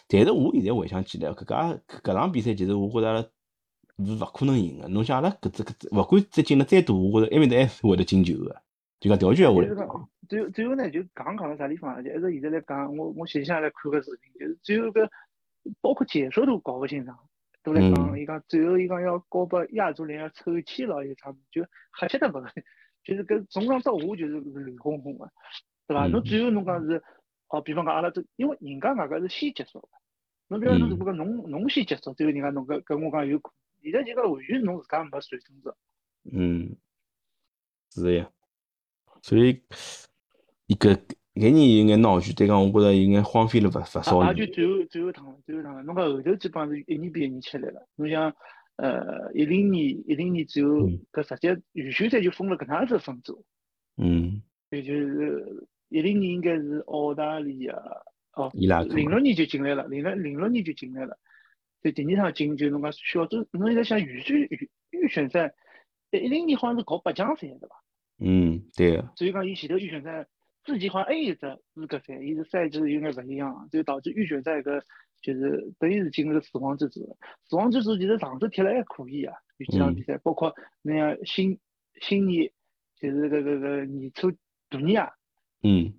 [0.07, 4.87] 但是我现在回想起来，搿家搿场比赛其实我觉着阿拉是勿可能赢个。
[4.87, 8.61] 侬想阿拉搿只搿只，勿管再进了再多，我觉着埃面搭还是会得进球个。
[8.99, 12.01] 就讲调句闲话就是讲来讲，最后最后呢，就讲讲到啥地方啊？
[12.01, 15.09] 就一直现在来讲，我我前向来看个视频，就是最后个
[15.81, 17.17] 包括解说都搞勿清爽，
[17.63, 21.63] 都来讲，嗯伊讲最后伊讲要交拨亚足联要抽签了一场，就
[21.99, 22.51] 瞎七搭八个，
[23.03, 25.31] 就是搿从上到下就是乱哄哄个，
[25.87, 26.07] 对伐？
[26.07, 27.03] 嗯侬最后侬讲是，
[27.47, 29.89] 好，比方讲阿拉这，因为人家外个是先结束个，
[30.47, 35.73] 侬比方侬嗯如果讲侬侬先结束，最后人家侬搿搿我讲有可能，现在就讲完全是侬自家没算清楚。
[36.31, 36.75] 嗯，
[37.91, 38.31] 是个呀。
[39.21, 39.61] 所以
[40.65, 40.99] 伊搿
[41.35, 44.45] 搿年有眼闹剧，但讲我觉着有眼荒废了勿勿少也。
[44.45, 45.81] 就最后最后趟了，最后趟了。
[45.83, 47.87] 侬讲后头基本上是一年比一年吃力了。
[47.95, 48.33] 侬像
[48.75, 53.45] 呃一零年一零年之后嗯，搿直接预选赛就分了搿能样子分组，
[53.97, 54.41] 嗯，
[54.71, 57.75] 也就是一零年应该是澳大利亚，
[58.33, 61.17] 哦，伊拉克零六年就进来了，零六零六年就进来了。
[61.81, 65.53] 就第二趟进就侬讲小组，侬现在想预选预预选赛，
[66.11, 67.83] 一零年好像是搞八强赛对伐？
[68.19, 70.27] 嗯，对个，所以讲，伊前头预选赛
[70.63, 74.81] 自己好像一只资格赛，伊个赛制有眼勿一样，就导致预选赛搿
[75.21, 77.15] 就是等于是进入了死亡之组了。
[77.47, 81.59] 死亡之组其实上次踢了还可以啊，有几场比赛，包括那样新
[82.01, 82.51] 新年
[82.99, 84.31] 就是搿搿个年初
[84.69, 85.09] 大年夜
[85.63, 85.93] 嗯。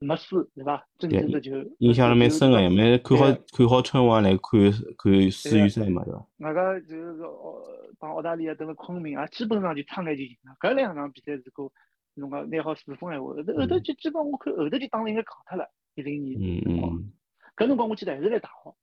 [0.00, 0.86] 没输对伐？
[0.96, 1.50] 真正的就
[1.80, 4.60] 印象还蛮深个，也蛮看好看好春晚来看
[4.96, 6.24] 看世预赛嘛，对伐？
[6.38, 7.60] 外加就是哦，
[7.98, 10.54] 帮澳大利亚等了昆明啊，基本上就差眼就赢了。
[10.60, 11.72] 搿两场比赛如果
[12.18, 15.68] 侬讲拿好四分闲话，后头后头就基本我看后头就当了应该扛脱了。
[15.94, 17.12] 一零年嗯辰光，嗯
[17.56, 18.74] 搿辰光我记得还是来大学，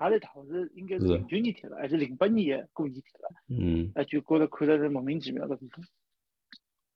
[0.00, 5.84] 也来大学是应该是是零九年踢了，还是零八年的过年踢了，嗯，哎就觉着看着是莫名其妙个地方。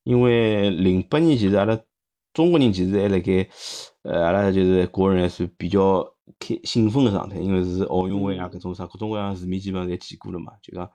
[0.04, 1.78] 因为零八年其实阿拉
[2.32, 3.46] 中国人其实还辣盖，
[4.02, 6.02] 呃，阿拉就是国人还算比较
[6.38, 10.90] 开兴奋个状态，因为是奥运会啊，搿种啥各种各样事面基本上侪见过了嘛，就讲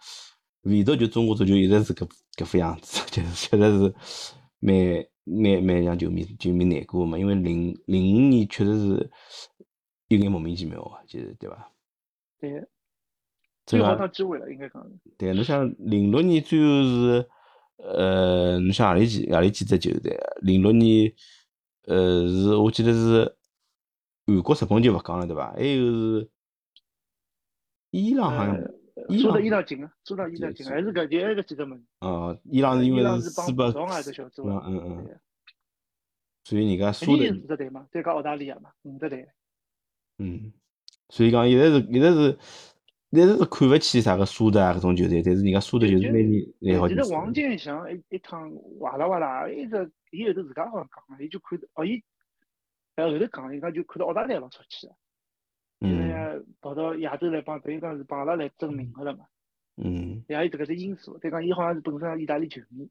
[0.63, 3.93] 唯独就中国足球一直是搿搿副样子， 就是确实是
[4.65, 9.11] 蛮蛮蛮让球迷球迷难过个嘛，因为零零五年确实是
[10.07, 11.69] 有眼莫名其妙啊，其实对吧？
[12.39, 12.51] 对，
[13.65, 14.91] 这个最好当机会了，应该讲是。
[15.17, 17.29] 对，侬想零六年最后是，
[17.77, 20.23] 呃，侬想何里几何里几只球队啊？
[20.41, 21.11] 零六年，
[21.87, 23.35] 呃，是我记得是
[24.25, 25.51] 韩国、日本就勿讲了，对伐？
[25.53, 26.29] 还有是
[27.91, 28.57] 伊朗好像，
[29.09, 31.85] 输到朗伊朗进个，输到伊朗进个，还是搿就还是搿几只门。
[31.99, 35.17] 哦，伊朗是因为是输拨葡萄牙这小组嗯啊，嗯嗯，对
[36.43, 39.27] 所以人家输的肯定是，四只队嘛，再加澳大利亚嘛，五只队。
[40.19, 40.53] 嗯，
[41.09, 42.37] 所以讲现在是现在是
[43.15, 46.87] 但是看勿起啥个苏的啊搿种球队，但是人家苏的就是每年来好。
[46.87, 52.01] 其实王健翔一一趟哇啦哇啦，一直伊后头自家好像讲个，伊就看哦伊，
[52.95, 54.93] 哎后头讲伊讲就看到澳大利亚老出气个，
[55.83, 59.25] 因为跑到亚洲来帮等于讲是帮阿拉来争名额了嘛。
[59.77, 60.23] 嗯。
[60.27, 62.89] 也有这个只因素，再讲伊好像是本身意大利球迷。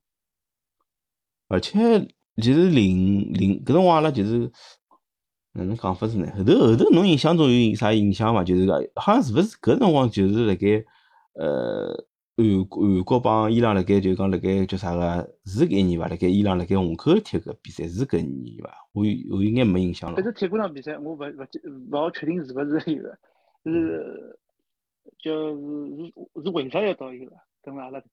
[1.48, 4.50] 而且其实零零搿辰光阿拉就是。
[5.54, 6.32] 哪能讲法子呢？
[6.34, 8.42] 后头后头侬印象中有啥印象伐？
[8.42, 10.82] 就是讲，好像是勿是搿辰光就是辣盖
[11.34, 15.36] 呃韩韩国帮伊朗辣盖就讲辣盖叫啥个？
[15.44, 16.08] 是搿一年伐？
[16.08, 18.74] 辣盖伊朗辣盖虹口踢个比赛是搿一年伐？
[18.92, 20.16] 我有我应该没印象了。
[20.16, 23.18] 反正踢过场比赛，我勿勿记勿好确定是勿是有个，
[23.64, 24.38] 是
[25.18, 25.60] 就是
[25.96, 27.32] 是是为啥要到伊个？
[27.62, 28.08] 跟阿拉踢？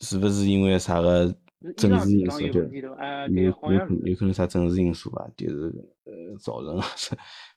[0.00, 1.34] 是勿是因为啥个？
[1.74, 3.44] 政治因素就有有
[4.04, 5.72] 有可能啥政治因素伐，就是
[6.04, 6.78] 呃造成，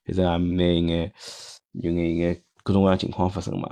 [0.05, 1.13] 反正也蛮有眼
[1.73, 3.69] 有眼眼各种各样情况发生嘛。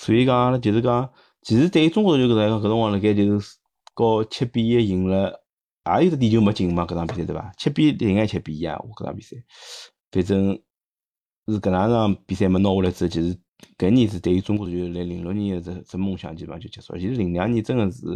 [0.00, 3.58] 所以讲阿拉就是讲，其实对于中国足球来讲，搿辰光辣盖就是
[3.94, 5.44] 搞七比一赢了，
[5.98, 7.52] 也有只点球没进嘛，搿场比赛对伐？
[7.58, 8.78] 七比零还七比一啊？
[8.80, 9.36] 我搿场比赛，
[10.10, 10.54] 反正
[11.46, 13.38] 是搿两场比赛没拿下来之后，其实
[13.76, 16.96] 搿年是对于中国足球来零六年个只只梦想基本上就结束。
[16.96, 18.06] 其实零两年真个是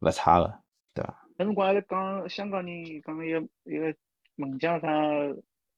[0.00, 0.52] 勿差个。
[0.94, 1.26] 对伐？
[1.36, 3.94] 那辰光还在讲香港人讲一个一个
[4.34, 4.88] 门将啥，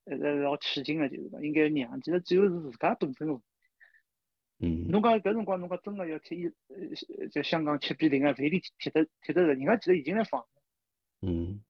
[0.07, 3.39] 还是老起劲个，就是讲应该让，其实主要是自家本身个。
[4.59, 4.87] 嗯。
[4.89, 10.45] 侬讲搿辰光侬讲真个要踢一呃，就香港七比零啊，勿一定踢得踢得着，人家其实已经来放。
[11.23, 11.61] 嗯。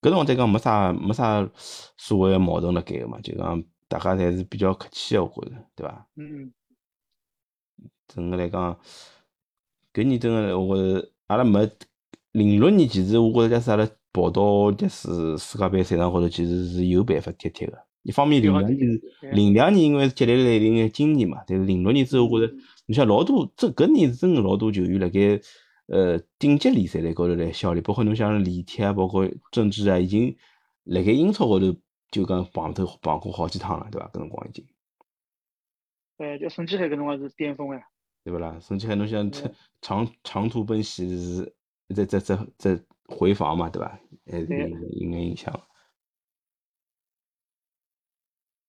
[0.00, 1.48] 搿辰光再讲没啥没啥
[1.96, 6.06] 所谓个矛盾辣盖个嘛，就讲大家侪是比较客气个，我觉着，对伐？
[6.16, 6.52] 嗯。
[8.08, 8.78] 整个来讲，
[9.92, 11.70] 搿年真个我觉着阿拉没。
[12.32, 17.86] 零六年其实我觉着，假使阿拉跑到就是世界杯赛场高头，其实是有办法踢踢个。
[18.04, 21.42] 一方面零两年是零两年，因为积累了一定的经验嘛。
[21.46, 22.54] 但是零六年之后，我觉着
[22.86, 25.40] 你像老多这搿年是真个老多球员辣盖
[25.86, 30.36] 呃顶级联赛来高头来效力，包括侬像李铁啊，包括郑智啊，已经
[30.84, 31.74] 辣盖英超高头
[32.10, 34.08] 就讲碰头碰过好几趟了，对伐？
[34.12, 34.64] 搿辰光已经。
[36.18, 37.82] 哎，叫孙继海搿辰光是巅峰呀，
[38.22, 38.58] 对勿啦？
[38.60, 39.30] 孙继海侬想
[39.80, 41.54] 长长途奔袭是。
[41.94, 44.00] 在在在在回防嘛，对吧？
[44.26, 45.52] 还是有有眼影响。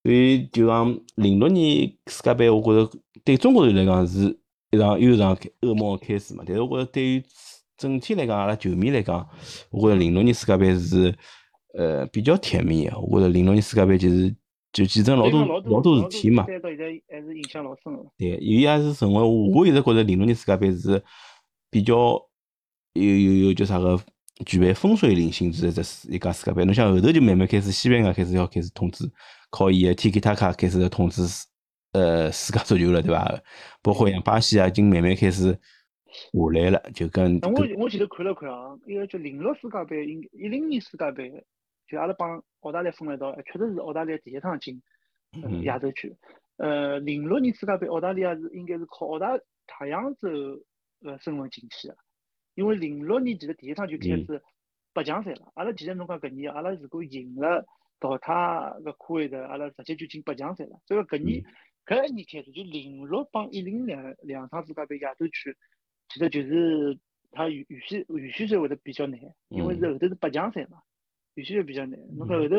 [0.05, 4.37] 所以就讲零六年世界杯，我觉着对中国队来讲是
[4.69, 6.43] 一场又一场噩梦开始嘛。
[6.45, 7.23] 但是我觉着对于
[7.75, 9.27] 整体来讲，阿拉球迷来讲，
[9.71, 11.11] 我觉着零六年世界杯是
[11.73, 12.95] 呃比较甜蜜的。
[12.99, 14.29] 我觉着零六年世界杯就是
[14.71, 16.43] 就继承老多老多事体嘛。
[16.43, 18.05] 到现在还是影响老深个。
[18.15, 19.23] 对，伊也是成为
[19.55, 21.03] 我一直觉着零六年世界杯是
[21.71, 22.21] 比较。
[22.93, 23.99] 有有有叫啥个
[24.45, 29.03] 具备风水岭性质的一家世界杯，侬像后头就慢慢开始西班牙开始要开始统治，
[29.49, 31.21] 靠伊个 Tiki Taka 开始统治
[31.93, 33.41] 呃世界足球了，对伐？
[33.81, 37.39] 包括像巴西啊，已经慢慢开始下来了，就跟。
[37.39, 41.45] 我我前头看了看啊，一个叫零六世界杯，应一零年世界杯，
[41.87, 44.81] 就阿拉帮澳大利亚分了一道，确实是澳大利亚第一趟进
[45.63, 46.13] 亚洲区。
[46.57, 50.27] 呃，零六年世界杯，澳大利亚是应该是靠澳大太阳州
[51.01, 51.95] 呃身份进去的。
[52.55, 54.41] 因为零六年其实第一趟就开始
[54.91, 57.65] 八强赛了，阿拉其实侬讲搿年，阿拉如果赢了
[58.05, 60.79] 淘汰个科威特，阿拉直接就进八强赛了。
[60.85, 61.43] 所以搿年
[61.85, 65.55] 搿一年开始就零六帮一零两两场世界杯亚洲区，
[66.09, 66.99] 其实就是
[67.31, 70.77] 他预预选预选赛会得比较难，因为是后头是八强赛嘛，
[71.33, 71.99] 预选赛比较难。
[72.15, 72.55] 侬看后头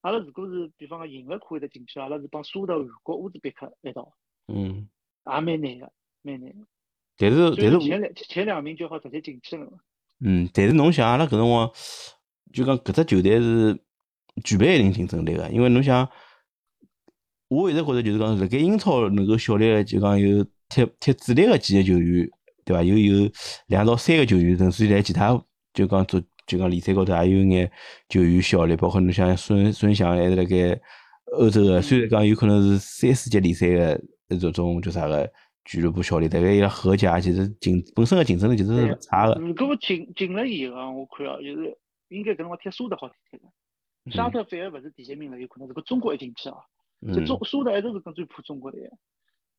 [0.00, 4.12] 阿拉如果是比方讲赢了科威特进去，阿拉是帮苏德、韩国、乌兹别克一道，
[4.48, 4.88] 嗯，
[5.26, 6.52] 也蛮难个，蛮难。
[7.18, 9.78] 但是但是前两前两名就好直接进去了嘛。
[10.20, 11.70] 嗯，但是侬想阿拉搿辰光，
[12.52, 13.78] 就讲搿只球队是
[14.44, 16.08] 具备一定竞争力个，因为侬想，
[17.48, 22.28] 我一直觉着就是讲辣盖英超能够效力，就讲有踢踢主力个几个球员，
[22.64, 22.82] 对伐？
[22.82, 23.30] 又有
[23.66, 27.70] 两到三个球员，甚至于在其他就讲足就讲联赛高头也有眼
[28.08, 30.80] 球员效力，包括侬像孙孙翔还是辣盖
[31.38, 35.30] 欧洲个，虽然讲有可能是三四级联赛个这种叫啥个。
[35.68, 39.34] 俱乐部效力，大概要合家，其实竞本身个竞争力其实是勿差个。
[39.40, 43.42] 如果进进了以后，我看啊，就是应该搿辰光踢苏德好踢的。
[44.10, 46.56] 沙特反而勿是第一名了，有可能是个中国一进去啊。
[47.14, 48.78] 这中苏德一直是跟最怕中国的。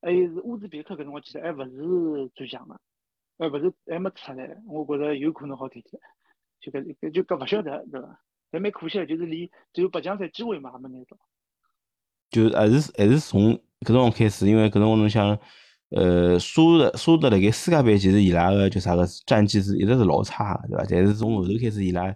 [0.02, 2.80] 还有是乌兹别克搿辰光其实还勿是最强的，
[3.38, 5.98] 还勿是还没出来，我觉着有可能好踢踢。
[6.60, 8.20] 就搿就搿勿晓得，对伐？
[8.52, 11.18] 还蛮可惜的，就是连只有八强赛机会嘛还没拿到。
[12.30, 15.38] 就还是还是从搿辰光开始，因为搿辰光侬想。
[15.90, 20.86] 呃，苏德苏德辣盖世界杯其实伊拉个叫啥个战绩是一直是老差个，对伐？
[20.90, 22.14] 但是从后头开始，伊拉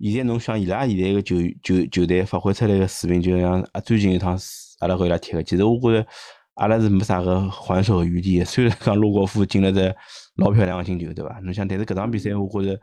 [0.00, 4.38] 现在侬想伊拉现在个球球球队发挥出来个水平，就像啊最近一趟
[4.80, 6.06] 阿拉和伊拉踢个，其实我觉着
[6.54, 8.42] 阿拉是没啥个还手余地。
[8.44, 9.94] 虽然讲罗高夫进了只
[10.36, 11.38] 老漂亮个进球，对伐？
[11.42, 12.78] 侬想，但是搿场比赛我觉着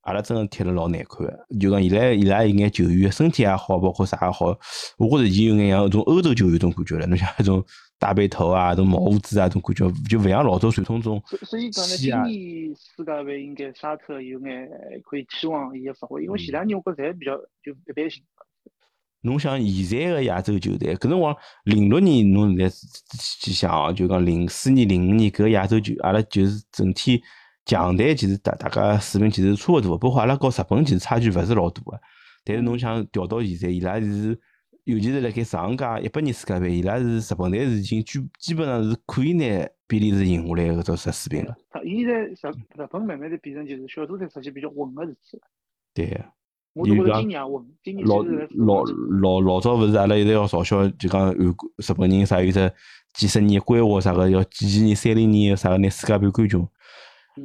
[0.00, 1.46] 阿拉真个踢了老难看个。
[1.60, 4.46] 就讲伊拉伊拉有眼球员身体也好，包括啥也好，
[4.98, 7.06] 我觉着已经有眼像种欧洲球员种感觉了。
[7.06, 7.64] 侬像那种
[8.04, 11.22] 大背头啊，种毛胡子啊，种感觉就勿像老早传统中。
[11.26, 14.68] 所所以讲呢，今年世界杯应该沙特有眼
[15.02, 17.34] 可以期望伊个发挥，因为前两年我觉着侪比较
[17.64, 18.22] 就一般性。
[19.22, 21.34] 侬想现在个亚洲球队，搿辰光
[21.64, 22.76] 零六年侬现在
[23.40, 27.22] 去想哦，就讲零四年、零五年搿亚洲球，阿拉就是整体
[27.64, 31.98] 强队，其实大大家水平其实差勿多，包括阿拉和日本其实差距勿是老大个。
[32.44, 34.38] 但是侬想调到现在，伊拉是，
[34.84, 41.56] 尤其是辣盖上届一八年世界杯，伊拉是日本队是已经基基本上是可以拿比利时赢下来搿种水水平了。
[41.70, 42.34] 他现在日
[42.76, 45.42] 日本慢慢的变成就是小组赛出现比较稳个事体了。
[45.92, 46.24] 对。
[46.74, 48.20] 我觉着今年稳，今年老
[48.50, 48.84] 老
[49.22, 52.72] 老老早勿是阿拉一直要嘲笑，就讲韩国日本人啥有只
[53.12, 56.66] 几十年规划啥个，要几几年三零年啥个拿世界杯冠军。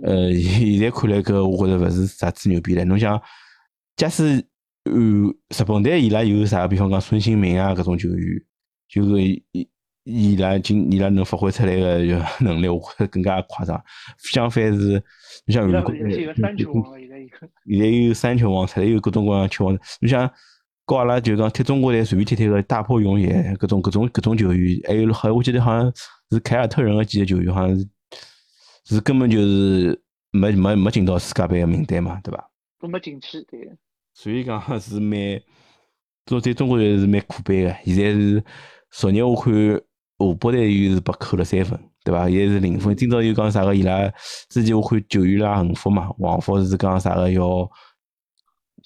[0.02, 2.84] 呃，现在看来搿我觉着勿是啥子牛逼了。
[2.86, 3.22] 侬想，
[3.96, 4.44] 假使
[4.90, 8.42] 韩日本队伊拉有啥，比方讲孙兴民啊搿种球员，
[8.88, 9.70] 就是伊
[10.04, 13.80] 伊拉今伊拉能发挥出来个能力，我觉着更加夸张。
[14.18, 15.04] 相反是，
[15.46, 16.12] 你像韩国队。
[16.12, 19.78] 现在有三球王出来，有各种各样球王。
[20.02, 20.30] 你像
[20.86, 25.94] 搞阿拉就讲踢中国队随便踢踢个大破永野，各种各种各种球员，还有还我记得好像
[26.32, 27.88] 是凯尔特人个几个球员，好像是
[28.86, 32.50] 是根本就是没没没进到世界杯个名单嘛，对伐？
[32.80, 33.60] 都没进去，对。
[34.22, 35.42] 所以讲 是蛮，
[36.26, 37.74] 做对中国队是蛮可悲个。
[37.86, 38.44] 现在是
[38.92, 39.54] 昨日我看
[40.18, 41.80] 河北队又是被扣了三分。
[42.04, 42.30] 对伐？
[42.30, 42.94] 现在是零分。
[42.98, 43.74] 今朝又讲啥个？
[43.74, 44.12] 伊拉
[44.50, 47.70] 之前我看九月拉横幅嘛，王福是讲啥个要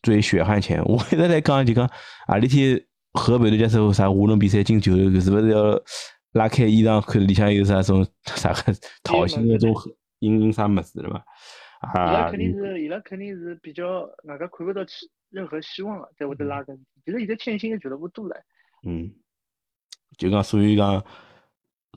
[0.03, 0.79] 追血汗钱。
[0.85, 1.89] 我一直在讲就讲
[2.27, 2.79] 何里天
[3.13, 5.81] 河北队假使啥华伦比赛进球，是勿是要
[6.33, 8.05] 拉开衣裳看里向有啥种
[8.35, 8.71] 啥个
[9.03, 9.73] 讨薪那种
[10.19, 11.23] 印印啥么子了嘛？
[11.81, 11.91] 啊！
[11.91, 16.77] 伊拉肯定是，伊拉肯定是比较外加看勿到希任何希望了，在会得拉根。
[17.03, 18.41] 其实现在欠薪的俱乐部多了。
[18.85, 19.11] 嗯，
[20.17, 21.03] 就讲所以讲。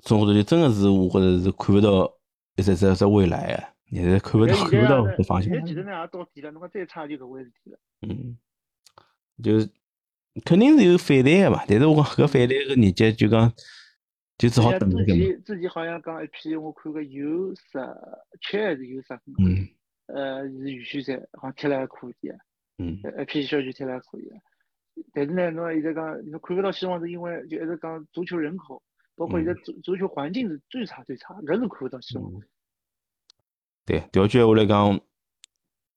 [0.02, 2.12] 中国队真的是，我觉着是看不到
[2.54, 3.72] 一只只只未来啊！
[3.90, 5.50] 现在看不到看不到搿方向。
[5.50, 7.78] 现在其实呢也到底了，侬讲再差就搿回事体了。
[8.02, 8.36] 嗯，
[9.42, 9.70] 就是
[10.44, 13.50] 肯定是有反弹个嘛，但是我讲搿反弹个日节就讲
[14.36, 17.62] 就只好等自己自己好像讲一批，我看个有十
[18.42, 19.32] 七还是有十五？
[19.38, 19.66] 嗯。
[20.08, 22.38] 呃，是预选赛，好像踢了还可以啊。
[22.78, 22.98] 嗯。
[23.20, 24.40] 一批小球踢了还可以啊，
[25.12, 28.82] 但是呢，侬现在讲侬看不到希望，是因为就一直讲足球人口。
[29.18, 32.30] 包括现在足足球环境是最差最差，人都看不到希望。
[33.86, 35.00] 对，调句话来讲，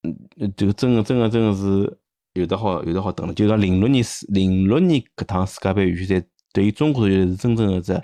[0.03, 1.99] 嗯，这个真的真的真的是
[2.31, 3.33] 有的好有的好等了。
[3.33, 8.01] 就讲零六年世零六年搿趟世界杯预选赛，对于中国队是真正的在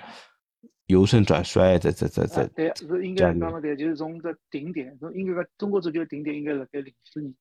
[0.88, 2.46] 由盛转衰，在在在在。
[2.48, 7.34] 对，是应该讲的对，就是从这顶点，从应该讲中国足球顶点应该辣盖零四年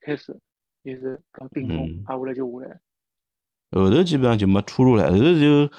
[0.00, 0.36] 开始，
[0.84, 2.80] 就是讲顶峰，啊下来就下来。
[3.70, 5.70] 后头基本上就没出路了，后头就。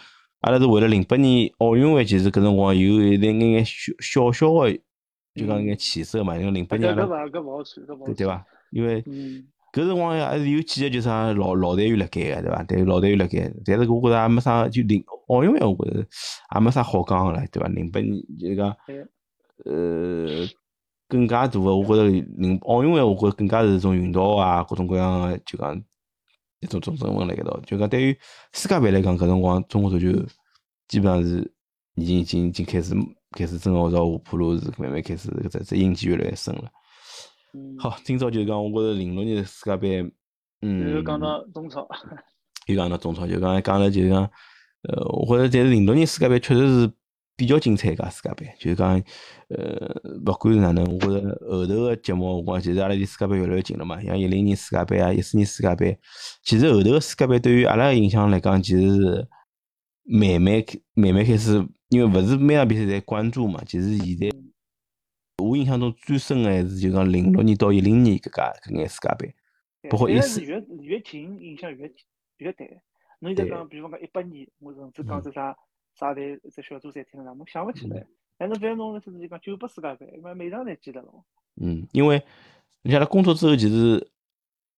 [0.43, 4.69] 阿拉是为了零八年奥运会，其实搿辰光有一点眼眼小小小个，
[5.33, 6.37] 就讲眼起色嘛。
[6.37, 7.05] 因为零八年，对
[8.13, 8.45] 对伐？
[8.71, 9.01] 因为
[9.71, 12.63] 搿辰光还是有几个就啥老老队员辣盖个，对伐？
[12.63, 13.49] 对，老队员辣盖。
[13.63, 16.05] 但是我觉着也没啥，就零奥运会，我觉着
[16.55, 17.69] 也没啥好讲个了，对伐？
[17.69, 18.75] 零八年就讲，
[19.63, 20.45] 呃，
[21.13, 25.81] 更加大个，我觉着零奥运会，我觉着更加是种运动啊，各种各样个，就讲。
[26.59, 28.17] 一种种争论辣盖道，就讲对于
[28.53, 30.07] 世界杯来讲，搿辰光中国足球
[30.87, 31.53] 基本上是
[31.95, 32.95] 已经已经已经开始
[33.31, 36.71] 开始真个朝下坡路，是慢慢开始搿只只印记越来越深了。
[37.77, 40.09] 好，今朝就讲，我觉着零六年世界杯，
[40.61, 41.85] 嗯，又讲到中超，
[42.67, 44.21] 又讲到中超，就讲讲了，就讲，
[44.83, 46.93] 呃，我觉着但是零六年世界杯确实是。
[47.35, 48.93] 比较精彩一个世界杯，就是讲，
[49.49, 49.87] 呃，
[50.23, 53.99] 不管是哪能，我觉着后头个节目，我其实阿拉离世界杯越来越近了嘛。
[54.03, 55.97] 像一零年世界杯啊，一四年世界杯，
[56.43, 59.27] 其实后头个世界杯对于阿拉个影响来讲，其实是
[60.03, 60.63] 慢慢
[60.93, 61.53] 慢慢开始，
[61.89, 63.63] 因为勿是每场比赛侪关注嘛。
[63.65, 64.29] 其实现在
[65.43, 69.33] 我印象中最深个还是就讲零六年到一零年搿家搿眼世界杯，
[69.89, 71.91] 包括一四越越近影响越
[72.37, 72.63] 越大。
[73.19, 75.55] 侬现在讲，比方讲一八年，我甚至讲是啥？
[75.99, 77.33] 啥队在小组赛踢了啥？
[77.33, 78.05] 我想勿起来。
[78.37, 81.07] 反正反正侬是讲九八世界杯，每每场侪记得了。
[81.61, 82.21] 嗯，因为
[82.81, 84.09] 你像他工作之后，其实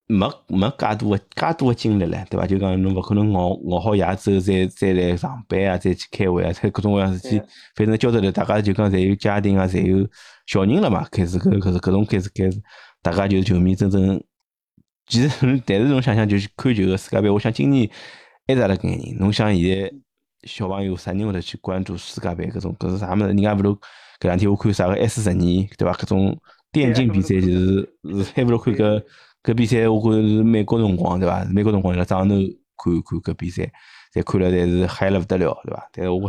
[0.07, 2.45] 没没介多个介多个精力唻，对伐？
[2.45, 7.41] 就讲侬勿可能熬熬好夜之后再再来上班啊，再去开会啊，再 各种各样事体。
[7.75, 10.07] 反正交头头，大家就讲侪有家庭啊，侪有
[10.45, 11.07] 小人了嘛。
[11.09, 12.61] 开始搿搿是搿种开始开始，
[13.01, 14.21] 大家就是球迷真正。
[15.07, 15.29] 其实，
[15.65, 17.89] 但是侬想想，就是看球个世界杯，我想今年
[18.47, 19.17] 还是阿拉搿眼人。
[19.17, 19.93] 侬想现在。
[20.45, 23.27] 小朋友啥人会得去关注世界杯搿种搿是啥物事？
[23.27, 23.75] 人家勿如
[24.19, 25.91] 搿两天我看啥个 S 十二对伐？
[25.93, 26.39] 搿种
[26.71, 29.03] 电竞比赛就是是还勿如看搿
[29.43, 31.43] 搿比赛，我觉着是美国辰光对伐？
[31.45, 33.71] 美国辰光辣早上头看看搿比赛，
[34.13, 35.89] 侪看了侪是嗨了勿得了对伐？
[35.91, 36.21] 但是我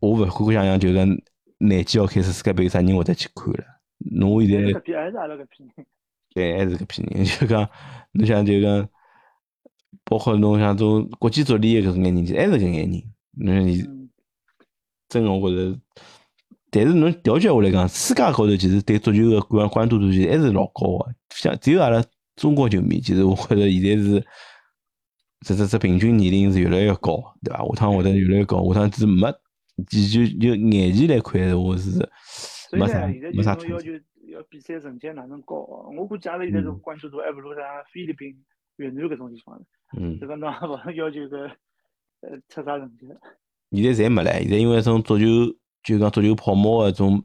[0.00, 1.22] 我勿敢想象，就是
[1.58, 3.64] 廿几号开始世界杯啥人会得去看了？
[4.16, 7.68] 侬现在 对还是搿批人，就讲
[8.12, 8.88] 侬想就讲。
[10.04, 13.02] 包括侬像种国际足联搿种眼人，还是搿眼人。
[13.36, 13.82] 侬你
[15.08, 15.78] 真个，我觉着，
[16.70, 21.14] 但是侬调节下来讲，世界高头其实对足球个关关注度其实还是老高个。
[21.30, 22.02] 像只有阿拉
[22.36, 24.24] 中国球迷，其实我觉着现在是，
[25.40, 27.58] 这这这平均年龄是越来越高，对伐？
[27.58, 29.30] 下趟会得越来越高，下趟是没，
[29.88, 31.98] 就就眼前来看，我是
[32.72, 33.92] 没啥没啥要求
[34.28, 35.56] 要比赛成绩哪能高？
[35.96, 37.60] 我估计阿拉现在种关注度还不如啥
[37.92, 38.34] 菲律宾、
[38.76, 39.60] 越南搿种地方。
[39.96, 41.46] 嗯，这个侬也勿能要求个，
[42.20, 43.06] 呃，出啥成绩？
[43.70, 45.24] 现在侪没唻，现在因为种足球，
[45.82, 47.22] 就讲足球泡沫个种，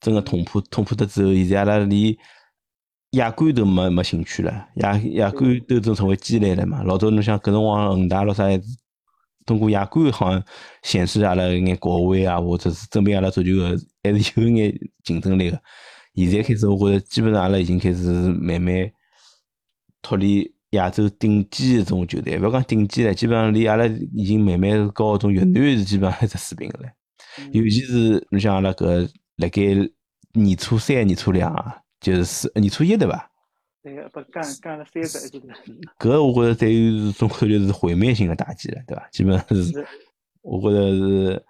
[0.00, 2.16] 真个捅破捅破脱之后，现在阿拉连
[3.12, 6.82] 亚冠都没没兴趣了，亚亚冠都都成为鸡肋了嘛。
[6.82, 8.44] 老早侬想搿辰光恒大咾啥，
[9.46, 10.44] 通过亚冠好像
[10.82, 15.60] 显示阿拉一眼国威啊，或者是证明阿拉足球个还是有一眼竞争力个。
[16.14, 18.90] 现在开始，我觉着基本上阿拉已经开始慢慢
[20.02, 20.54] 脱离。
[20.70, 26.92] 亚洲顶级的种球队，勿要讲顶级了，基本上离阿拉已经慢慢高种越南是基本上一只水平个唻。
[27.52, 29.62] 尤其是你像阿拉搿辣盖
[30.32, 33.28] 年初三、年初两啊，就是年初一对伐？
[33.82, 35.48] 对个，不干干了三十一个
[35.98, 39.08] 搿我觉着对于中国就是毁灭性的打击了，对伐？
[39.10, 39.84] 基本上是，
[40.42, 41.44] 我觉着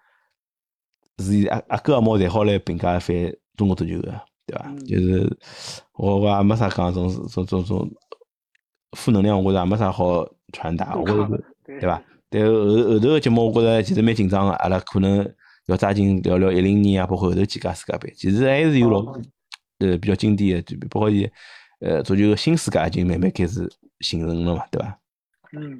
[1.18, 3.16] 是是阿阿哥阿毛侪好来评价一番
[3.57, 4.75] 中国足球个，对伐？
[4.87, 5.39] 就是
[5.93, 7.91] 我我也没啥讲种种种种。
[8.93, 12.03] 负能量，我觉着也没啥好传达，我觉着对吧？
[12.28, 15.28] 但后后头个节目，我觉着其实蛮紧张个，阿拉可能
[15.66, 19.01] 要抓紧聊聊一零年啊，包括后头几届世界杯，其实还是有老
[19.78, 21.28] 呃比较经典个，就包括伊
[21.80, 23.68] 呃足球个新世界已经慢慢开始
[24.01, 24.99] 形成了嘛，对伐？
[25.53, 25.78] 嗯。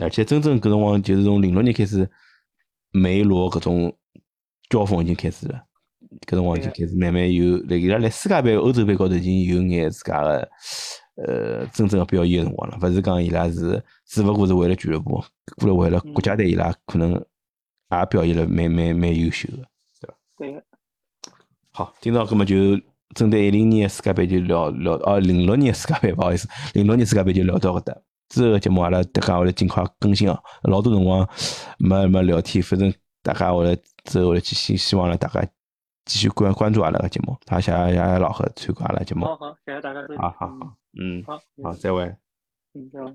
[0.00, 2.08] 而且真正搿辰光就是从零六年开始，
[2.92, 3.92] 梅罗搿种
[4.68, 5.60] 交锋已经开始了，
[6.26, 10.48] 搿辰光已经开始慢慢有，辣伊拉来世界杯、欧洲杯高头已经有眼自家个。
[11.26, 15.20] 呃，真正的表演的辰光了，勿是讲伊拉是只勿过是为了俱乐部，
[15.56, 19.64] 过来为了国家队，伊拉可能也表现了蛮蛮蛮优秀的，
[20.36, 20.60] 对伐？
[20.60, 20.62] 对。
[21.72, 22.54] 好，今朝搿么就
[23.16, 27.96] 针对一零年世界杯就聊聊，哦，零六年世界杯，勿好意思，零六年世界杯就聊到搿搭。
[28.28, 30.38] 之后个节目阿拉大家会来尽快更新哦。
[30.62, 31.28] 老多辰光
[31.78, 32.94] 没没聊天，反正
[33.24, 35.44] 大家会来之后会来继续，希望了大家。
[36.04, 39.26] 继续关关注阿拉个节目，好，谢谢谢谢老何参加阿拉节目。
[39.26, 40.00] 好好，谢谢大家。
[40.16, 42.14] 好好好，嗯，好，好，再会。
[42.74, 43.14] 嗯，再会。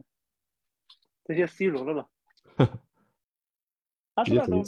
[1.25, 2.09] 这些 C 罗了吧？
[4.15, 4.63] 他这样都，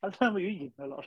[0.00, 1.00] 他这样有赢了，老